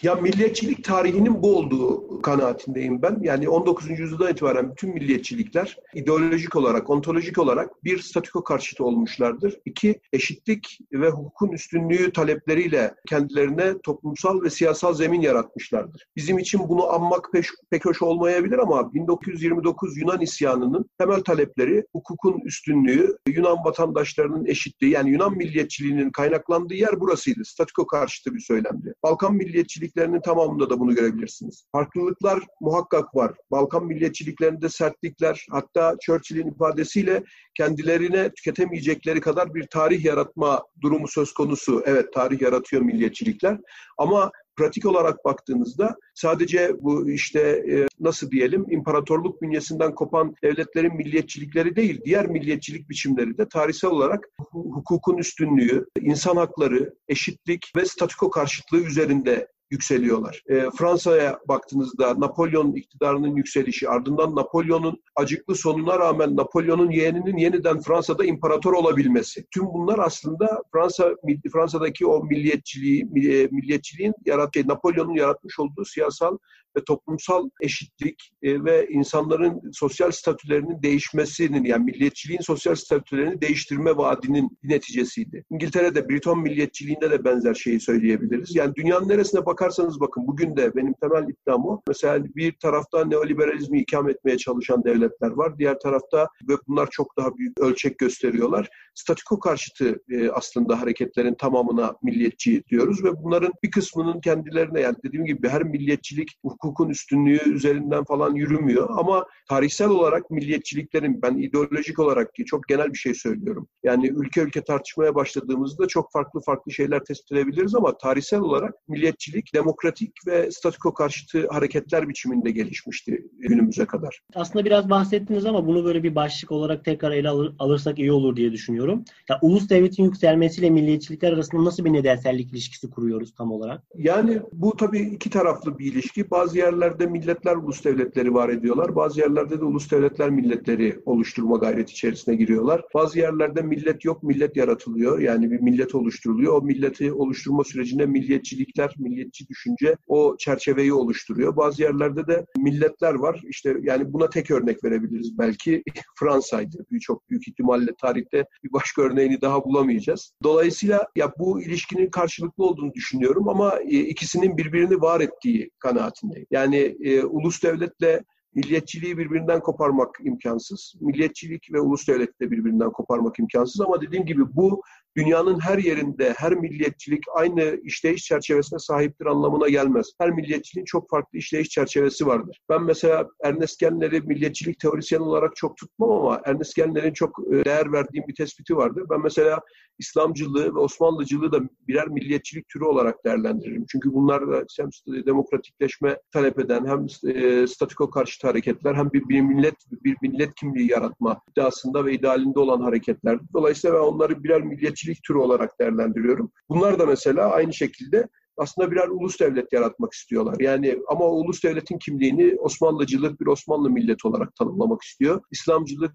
Ya 0.02 0.14
milliyetçilik 0.14 0.84
tarihinin 0.84 1.42
bu 1.42 1.56
olduğu 1.56 2.22
kanaatindeyim 2.22 3.02
ben. 3.02 3.18
Yani 3.22 3.48
19. 3.48 3.90
yüzyıldan 3.90 4.32
itibaren 4.32 4.70
bütün 4.70 4.94
milliyetçilikler 4.94 5.76
ideolojik 5.94 6.56
olarak, 6.56 6.90
ontolojik 6.90 7.38
olarak 7.38 7.84
bir 7.84 7.98
statiko 7.98 8.44
karşıtı 8.44 8.84
olmuşlardır. 8.84 9.60
İki, 9.64 10.00
eşitlik 10.12 10.78
ve 10.92 11.10
hukukun 11.10 11.48
üstünlüğü 11.48 12.12
talepleriyle 12.12 12.94
kendilerine 13.08 13.78
toplumsal 13.78 14.42
ve 14.42 14.50
siyasal 14.50 14.94
zemin 14.94 15.20
yaratmışlardır. 15.20 16.06
Bizim 16.16 16.38
için 16.38 16.60
bunu 16.68 16.92
anmak 16.92 17.32
pek, 17.32 17.44
pek 17.70 17.84
hoş 17.84 18.02
olmayabilir 18.02 18.58
ama 18.58 18.94
1929 18.94 19.98
Yunan 19.98 20.20
isyanının 20.20 20.90
temel 20.98 21.20
talepleri 21.20 21.84
hukukun 21.92 22.40
üstünlüğü, 22.44 23.16
Yunan 23.28 23.64
vatandaşlarının 23.64 24.46
eşitliği 24.46 24.92
yani 24.92 25.10
Yunan 25.10 25.36
milliyetçiliğinin 25.36 26.10
kaynaklandığı 26.10 26.74
yer 26.74 27.00
burasıydı. 27.00 27.44
Statiko 27.44 27.86
karşıtı 27.86 28.34
bir 28.34 28.40
söylemdi. 28.40 28.94
Balkan 29.02 29.34
milliyetçiliği 29.34 29.87
milliyetçiliklerinin 29.88 30.20
tamamında 30.20 30.70
da 30.70 30.80
bunu 30.80 30.94
görebilirsiniz. 30.94 31.64
Farklılıklar 31.72 32.42
muhakkak 32.60 33.14
var. 33.14 33.32
Balkan 33.50 33.86
milliyetçiliklerinde 33.86 34.68
sertlikler, 34.68 35.46
hatta 35.50 35.96
Churchill'in 36.00 36.50
ifadesiyle 36.50 37.22
kendilerine 37.54 38.30
tüketemeyecekleri 38.30 39.20
kadar 39.20 39.54
bir 39.54 39.66
tarih 39.66 40.04
yaratma 40.04 40.62
durumu 40.80 41.08
söz 41.08 41.32
konusu. 41.32 41.82
Evet 41.86 42.12
tarih 42.12 42.40
yaratıyor 42.40 42.82
milliyetçilikler 42.82 43.58
ama 43.98 44.30
pratik 44.58 44.86
olarak 44.86 45.24
baktığınızda 45.24 45.96
sadece 46.14 46.72
bu 46.80 47.10
işte 47.10 47.40
e, 47.40 47.86
nasıl 48.00 48.30
diyelim 48.30 48.66
imparatorluk 48.70 49.42
bünyesinden 49.42 49.94
kopan 49.94 50.34
devletlerin 50.42 50.96
milliyetçilikleri 50.96 51.76
değil, 51.76 52.00
diğer 52.04 52.26
milliyetçilik 52.26 52.90
biçimleri 52.90 53.38
de 53.38 53.48
tarihsel 53.48 53.90
olarak 53.90 54.28
hukukun 54.52 55.18
üstünlüğü, 55.18 55.86
insan 56.00 56.36
hakları, 56.36 56.94
eşitlik 57.08 57.72
ve 57.76 57.84
statiko 57.84 58.30
karşıtlığı 58.30 58.80
üzerinde 58.80 59.48
yükseliyorlar. 59.70 60.42
E, 60.48 60.64
Fransa'ya 60.78 61.38
baktığınızda 61.48 62.20
Napolyon 62.20 62.72
iktidarının 62.72 63.36
yükselişi, 63.36 63.88
ardından 63.88 64.36
Napolyon'un 64.36 65.02
acıklı 65.16 65.54
sonuna 65.54 65.98
rağmen 65.98 66.36
Napolyon'un 66.36 66.90
yeğeninin 66.90 67.36
yeniden 67.36 67.80
Fransa'da 67.80 68.24
imparator 68.24 68.72
olabilmesi. 68.72 69.44
Tüm 69.54 69.64
bunlar 69.66 69.98
aslında 69.98 70.62
Fransa 70.72 71.14
Fransa'daki 71.52 72.06
o 72.06 72.24
milliyetçiliği, 72.24 73.02
e, 73.02 73.48
milliyetçiliğin 73.50 74.14
yarattığı, 74.26 74.68
Napolyon'un 74.68 75.14
yaratmış 75.14 75.58
olduğu 75.58 75.84
siyasal 75.84 76.38
ve 76.76 76.84
toplumsal 76.84 77.50
eşitlik 77.62 78.32
e, 78.42 78.64
ve 78.64 78.88
insanların 78.88 79.60
sosyal 79.72 80.10
statülerinin 80.10 80.82
değişmesinin 80.82 81.64
yani 81.64 81.84
milliyetçiliğin 81.84 82.40
sosyal 82.40 82.74
statülerini 82.74 83.40
değiştirme 83.40 83.96
vaadinin 83.96 84.58
neticesiydi. 84.62 85.44
İngiltere'de 85.50 86.08
Briton 86.08 86.40
milliyetçiliğinde 86.40 87.10
de 87.10 87.24
benzer 87.24 87.54
şeyi 87.54 87.80
söyleyebiliriz. 87.80 88.56
Yani 88.56 88.74
dünyanın 88.74 89.08
neresine 89.08 89.44
bakarsanız 89.58 90.00
bakın 90.00 90.26
bugün 90.26 90.56
de 90.56 90.74
benim 90.76 90.92
temel 90.92 91.28
iddiam 91.28 91.66
o. 91.66 91.82
Mesela 91.88 92.24
bir 92.24 92.52
tarafta 92.52 93.04
neoliberalizmi 93.04 93.80
ikam 93.80 94.08
etmeye 94.08 94.38
çalışan 94.38 94.84
devletler 94.84 95.30
var. 95.30 95.58
Diğer 95.58 95.78
tarafta 95.78 96.28
ve 96.48 96.52
bunlar 96.68 96.88
çok 96.90 97.16
daha 97.16 97.36
büyük 97.36 97.60
ölçek 97.60 97.98
gösteriyorlar. 97.98 98.68
Statiko 98.94 99.38
karşıtı 99.38 100.00
e, 100.10 100.30
aslında 100.30 100.80
hareketlerin 100.80 101.34
tamamına 101.34 101.94
milliyetçi 102.02 102.62
diyoruz 102.70 103.04
ve 103.04 103.22
bunların 103.22 103.52
bir 103.62 103.70
kısmının 103.70 104.20
kendilerine 104.20 104.80
yani 104.80 104.96
dediğim 105.04 105.26
gibi 105.26 105.48
her 105.48 105.62
milliyetçilik 105.62 106.28
hukukun 106.44 106.88
üstünlüğü 106.88 107.50
üzerinden 107.50 108.04
falan 108.04 108.34
yürümüyor. 108.34 108.88
Ama 108.90 109.26
tarihsel 109.48 109.88
olarak 109.88 110.30
milliyetçiliklerin 110.30 111.22
ben 111.22 111.36
ideolojik 111.36 111.98
olarak 111.98 112.34
ki 112.34 112.44
çok 112.44 112.68
genel 112.68 112.92
bir 112.92 112.98
şey 112.98 113.14
söylüyorum. 113.14 113.68
Yani 113.84 114.08
ülke 114.08 114.40
ülke 114.40 114.64
tartışmaya 114.64 115.14
başladığımızda 115.14 115.88
çok 115.88 116.12
farklı 116.12 116.40
farklı 116.40 116.72
şeyler 116.72 117.04
tespit 117.04 117.32
edebiliriz 117.32 117.74
ama 117.74 117.98
tarihsel 117.98 118.40
olarak 118.40 118.74
milliyetçilik 118.88 119.47
demokratik 119.54 120.12
ve 120.26 120.50
statiko 120.50 120.94
karşıtı 120.94 121.48
hareketler 121.48 122.08
biçiminde 122.08 122.50
gelişmişti 122.50 123.26
günümüze 123.38 123.86
kadar. 123.86 124.20
Aslında 124.34 124.64
biraz 124.64 124.90
bahsettiniz 124.90 125.46
ama 125.46 125.66
bunu 125.66 125.84
böyle 125.84 126.02
bir 126.02 126.14
başlık 126.14 126.52
olarak 126.52 126.84
tekrar 126.84 127.12
ele 127.12 127.28
alır, 127.28 127.54
alırsak 127.58 127.98
iyi 127.98 128.12
olur 128.12 128.36
diye 128.36 128.52
düşünüyorum. 128.52 129.04
Ya, 129.28 129.38
ulus 129.42 129.70
devletin 129.70 130.04
yükselmesiyle 130.04 130.70
milliyetçilikler 130.70 131.32
arasında 131.32 131.64
nasıl 131.64 131.84
bir 131.84 131.92
nedensellik 131.92 132.52
ilişkisi 132.52 132.90
kuruyoruz 132.90 133.34
tam 133.34 133.52
olarak? 133.52 133.82
Yani 133.94 134.40
bu 134.52 134.76
tabii 134.76 135.00
iki 135.00 135.30
taraflı 135.30 135.78
bir 135.78 135.92
ilişki. 135.92 136.30
Bazı 136.30 136.48
bazı 136.48 136.58
yerlerde 136.58 137.06
milletler 137.06 137.56
ulus 137.56 137.84
devletleri 137.84 138.34
var 138.34 138.48
ediyorlar. 138.48 138.96
Bazı 138.96 139.20
yerlerde 139.20 139.60
de 139.60 139.64
ulus 139.64 139.90
devletler 139.90 140.30
milletleri 140.30 140.98
oluşturma 141.06 141.56
gayreti 141.56 141.92
içerisine 141.92 142.34
giriyorlar. 142.34 142.82
Bazı 142.94 143.18
yerlerde 143.18 143.62
millet 143.62 144.04
yok, 144.04 144.22
millet 144.22 144.56
yaratılıyor. 144.56 145.18
Yani 145.18 145.50
bir 145.50 145.60
millet 145.60 145.94
oluşturuluyor. 145.94 146.62
O 146.62 146.62
milleti 146.62 147.12
oluşturma 147.12 147.64
sürecinde 147.64 148.06
milliyetçilikler, 148.06 148.94
milliyetçi 148.98 149.37
düşünce 149.48 149.96
o 150.06 150.36
çerçeveyi 150.38 150.92
oluşturuyor. 150.92 151.56
Bazı 151.56 151.82
yerlerde 151.82 152.26
de 152.26 152.46
milletler 152.56 153.14
var. 153.14 153.42
İşte 153.48 153.76
yani 153.82 154.12
buna 154.12 154.30
tek 154.30 154.50
örnek 154.50 154.84
verebiliriz 154.84 155.38
belki. 155.38 155.82
Fransa'ydı. 156.18 156.86
Çok 157.00 157.30
büyük 157.30 157.48
ihtimalle 157.48 157.90
tarihte 158.00 158.44
bir 158.64 158.72
başka 158.72 159.02
örneğini 159.02 159.40
daha 159.40 159.64
bulamayacağız. 159.64 160.32
Dolayısıyla 160.42 161.06
ya 161.16 161.32
bu 161.38 161.62
ilişkinin 161.62 162.10
karşılıklı 162.10 162.64
olduğunu 162.64 162.94
düşünüyorum 162.94 163.48
ama 163.48 163.78
e, 163.80 163.98
ikisinin 163.98 164.56
birbirini 164.56 165.00
var 165.00 165.20
ettiği 165.20 165.70
kanaatindeyim. 165.78 166.46
Yani 166.50 166.96
e, 167.00 167.22
ulus 167.22 167.62
devletle 167.62 168.24
milliyetçiliği 168.54 169.18
birbirinden 169.18 169.60
koparmak 169.60 170.18
imkansız. 170.24 170.94
Milliyetçilik 171.00 171.72
ve 171.72 171.80
ulus 171.80 172.08
devleti 172.08 172.40
de 172.40 172.50
birbirinden 172.50 172.90
koparmak 172.90 173.38
imkansız 173.38 173.80
ama 173.80 174.00
dediğim 174.00 174.26
gibi 174.26 174.56
bu 174.56 174.82
dünyanın 175.16 175.60
her 175.60 175.78
yerinde 175.78 176.34
her 176.36 176.54
milliyetçilik 176.54 177.24
aynı 177.34 177.80
işleyiş 177.84 178.24
çerçevesine 178.24 178.78
sahiptir 178.78 179.26
anlamına 179.26 179.68
gelmez. 179.68 180.12
Her 180.20 180.30
milliyetçiliğin 180.30 180.84
çok 180.84 181.10
farklı 181.10 181.38
işleyiş 181.38 181.68
çerçevesi 181.68 182.26
vardır. 182.26 182.60
Ben 182.68 182.82
mesela 182.82 183.28
Ernest 183.44 183.80
Genler'i 183.80 184.20
milliyetçilik 184.20 184.80
teorisyen 184.80 185.20
olarak 185.20 185.56
çok 185.56 185.76
tutmam 185.76 186.10
ama 186.10 186.40
Ernest 186.44 186.76
Genler'in 186.76 187.12
çok 187.12 187.38
e, 187.52 187.64
değer 187.64 187.92
verdiğim 187.92 188.24
bir 188.28 188.34
tespiti 188.34 188.76
vardır. 188.76 189.04
Ben 189.10 189.22
mesela 189.22 189.60
İslamcılığı 189.98 190.74
ve 190.74 190.78
Osmanlıcılığı 190.78 191.52
da 191.52 191.60
birer 191.88 192.08
milliyetçilik 192.08 192.68
türü 192.68 192.84
olarak 192.84 193.24
değerlendiririm. 193.24 193.84
Çünkü 193.88 194.12
bunlar 194.12 194.48
da 194.48 194.64
hem 194.78 194.88
demokratikleşme 195.26 196.18
talep 196.32 196.58
eden 196.58 196.86
hem 196.86 197.06
e, 197.34 197.66
statiko 197.66 198.10
karşıtı 198.10 198.46
hareketler 198.46 198.94
hem 198.94 199.12
bir, 199.12 199.28
bir 199.28 199.40
millet 199.40 199.74
bir 199.90 200.16
millet 200.22 200.54
kimliği 200.54 200.90
yaratma 200.90 201.40
iddiasında 201.50 202.04
ve 202.04 202.12
idealinde 202.12 202.58
olan 202.58 202.80
hareketler. 202.80 203.38
Dolayısıyla 203.54 203.96
ben 203.96 204.02
onları 204.02 204.44
birer 204.44 204.62
milliyetçilik 204.98 205.24
türü 205.24 205.38
olarak 205.38 205.80
değerlendiriyorum. 205.80 206.52
Bunlar 206.68 206.98
da 206.98 207.06
mesela 207.06 207.50
aynı 207.50 207.74
şekilde 207.74 208.28
aslında 208.56 208.90
birer 208.90 209.08
ulus 209.08 209.40
devlet 209.40 209.72
yaratmak 209.72 210.12
istiyorlar. 210.12 210.56
Yani 210.60 210.98
ama 211.08 211.24
o 211.24 211.32
ulus 211.32 211.64
devletin 211.64 211.98
kimliğini 211.98 212.56
Osmanlıcılık 212.60 213.40
bir 213.40 213.46
Osmanlı 213.46 213.90
milleti 213.90 214.28
olarak 214.28 214.54
tanımlamak 214.54 215.02
istiyor. 215.02 215.42
İslamcılık 215.50 216.12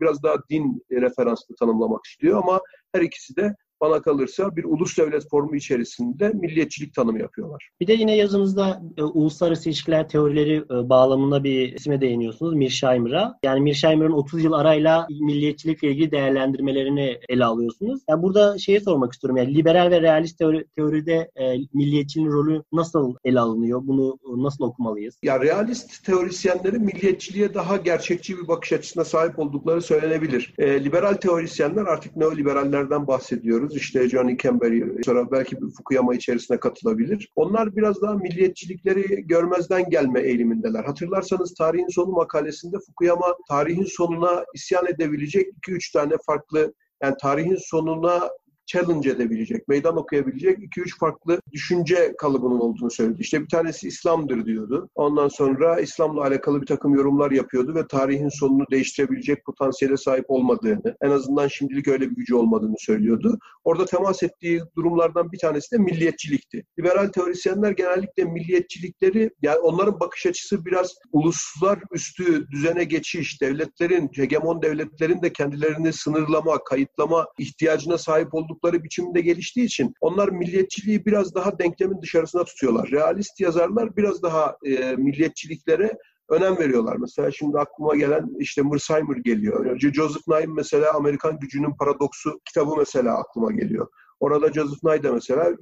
biraz 0.00 0.22
daha 0.22 0.36
din 0.50 0.82
referanslı 0.90 1.54
tanımlamak 1.54 2.04
istiyor 2.04 2.42
ama 2.42 2.60
her 2.94 3.00
ikisi 3.00 3.36
de 3.36 3.54
bana 3.80 4.02
kalırsa 4.02 4.56
bir 4.56 4.64
ulus 4.64 4.98
devlet 4.98 5.30
formu 5.30 5.56
içerisinde 5.56 6.28
milliyetçilik 6.28 6.94
tanımı 6.94 7.18
yapıyorlar. 7.18 7.70
Bir 7.80 7.86
de 7.86 7.92
yine 7.92 8.16
yazınızda 8.16 8.82
e, 8.96 9.02
uluslararası 9.02 9.68
ilişkiler 9.68 10.08
teorileri 10.08 10.56
e, 10.56 10.88
bağlamında 10.88 11.44
bir 11.44 11.72
isme 11.72 12.00
değiniyorsunuz 12.00 12.54
Mearsheimer'a. 12.54 13.38
Yani 13.44 13.60
Mearsheimer'ın 13.60 14.12
30 14.12 14.44
yıl 14.44 14.52
arayla 14.52 15.06
milliyetçilikle 15.20 15.90
ilgili 15.90 16.10
değerlendirmelerini 16.10 17.18
ele 17.28 17.44
alıyorsunuz. 17.44 18.00
Yani 18.08 18.22
burada 18.22 18.58
şeyi 18.58 18.80
sormak 18.80 19.12
istiyorum. 19.12 19.36
Yani 19.36 19.54
liberal 19.54 19.90
ve 19.90 20.00
realist 20.00 20.38
teori, 20.38 20.64
teoride 20.76 21.30
e, 21.36 21.56
milliyetçiliğin 21.74 22.30
rolü 22.30 22.62
nasıl 22.72 23.14
ele 23.24 23.40
alınıyor? 23.40 23.80
Bunu 23.84 24.18
nasıl 24.36 24.64
okumalıyız? 24.64 25.18
Ya 25.22 25.40
realist 25.40 26.04
teorisyenlerin 26.04 26.82
milliyetçiliğe 26.82 27.54
daha 27.54 27.76
gerçekçi 27.76 28.38
bir 28.38 28.48
bakış 28.48 28.72
açısına 28.72 29.04
sahip 29.04 29.38
oldukları 29.38 29.82
söylenebilir. 29.82 30.54
E, 30.58 30.84
liberal 30.84 31.14
teorisyenler 31.14 31.82
artık 31.82 32.16
neoliberallerden 32.16 33.06
bahsediyoruz 33.06 33.65
görüyoruz. 33.66 33.76
İşte 33.76 34.08
Johnny 34.08 34.36
Campbell, 34.38 35.02
sonra 35.04 35.30
belki 35.30 35.56
Fukuyama 35.76 36.14
içerisine 36.14 36.60
katılabilir. 36.60 37.32
Onlar 37.36 37.76
biraz 37.76 38.02
daha 38.02 38.14
milliyetçilikleri 38.14 39.26
görmezden 39.26 39.90
gelme 39.90 40.20
eğilimindeler. 40.20 40.84
Hatırlarsanız 40.84 41.54
Tarihin 41.54 41.88
Sonu 41.88 42.12
makalesinde 42.12 42.76
Fukuyama 42.86 43.36
tarihin 43.48 43.84
sonuna 43.84 44.44
isyan 44.54 44.86
edebilecek 44.86 45.46
2-3 45.68 45.92
tane 45.92 46.14
farklı 46.26 46.74
yani 47.02 47.14
tarihin 47.22 47.58
sonuna 47.60 48.30
challenge 48.66 49.10
edebilecek, 49.10 49.68
meydan 49.68 49.96
okuyabilecek 49.96 50.58
2-3 50.58 50.98
farklı 50.98 51.40
düşünce 51.52 52.14
kalıbının 52.18 52.60
olduğunu 52.60 52.90
söyledi. 52.90 53.20
İşte 53.20 53.42
bir 53.42 53.48
tanesi 53.48 53.88
İslam'dır 53.88 54.46
diyordu. 54.46 54.88
Ondan 54.94 55.28
sonra 55.28 55.80
İslam'la 55.80 56.22
alakalı 56.22 56.60
bir 56.60 56.66
takım 56.66 56.94
yorumlar 56.94 57.30
yapıyordu 57.30 57.74
ve 57.74 57.86
tarihin 57.86 58.28
sonunu 58.28 58.64
değiştirebilecek 58.70 59.44
potansiyele 59.44 59.96
sahip 59.96 60.24
olmadığını, 60.28 60.96
en 61.02 61.10
azından 61.10 61.48
şimdilik 61.48 61.88
öyle 61.88 62.10
bir 62.10 62.16
gücü 62.16 62.34
olmadığını 62.34 62.76
söylüyordu. 62.78 63.38
Orada 63.64 63.84
temas 63.84 64.22
ettiği 64.22 64.62
durumlardan 64.76 65.32
bir 65.32 65.38
tanesi 65.38 65.72
de 65.72 65.78
milliyetçilikti. 65.78 66.64
Liberal 66.78 67.08
teorisyenler 67.08 67.70
genellikle 67.70 68.24
milliyetçilikleri, 68.24 69.30
yani 69.42 69.58
onların 69.58 70.00
bakış 70.00 70.26
açısı 70.26 70.64
biraz 70.64 70.94
uluslar 71.12 71.78
üstü 71.92 72.48
düzene 72.50 72.84
geçiş, 72.84 73.42
devletlerin, 73.42 74.10
hegemon 74.14 74.62
devletlerin 74.62 75.22
de 75.22 75.32
kendilerini 75.32 75.92
sınırlama, 75.92 76.64
kayıtlama 76.64 77.26
ihtiyacına 77.38 77.98
sahip 77.98 78.34
oldukları 78.56 78.84
biçimde 78.84 79.20
geliştiği 79.20 79.66
için 79.66 79.94
onlar 80.00 80.28
milliyetçiliği 80.28 81.06
biraz 81.06 81.34
daha 81.34 81.58
denklemin 81.58 82.02
dışarısına 82.02 82.44
tutuyorlar. 82.44 82.88
Realist 82.90 83.40
yazarlar 83.40 83.96
biraz 83.96 84.22
daha 84.22 84.56
e, 84.64 84.96
milliyetçiliklere 84.96 85.98
önem 86.28 86.58
veriyorlar. 86.58 86.96
Mesela 86.96 87.30
şimdi 87.30 87.58
aklıma 87.58 87.96
gelen 87.96 88.28
işte 88.38 88.62
Mersheimer 88.62 89.16
geliyor. 89.16 89.78
Joseph 89.80 90.28
Nye 90.28 90.46
mesela 90.46 90.94
Amerikan 90.94 91.38
Gücünün 91.38 91.76
Paradoksu 91.78 92.40
kitabı 92.44 92.76
mesela 92.78 93.18
aklıma 93.18 93.52
geliyor. 93.52 93.88
Orada 94.20 94.52
Joseph 94.52 94.84
Nye 94.84 95.10
mesela 95.12 95.52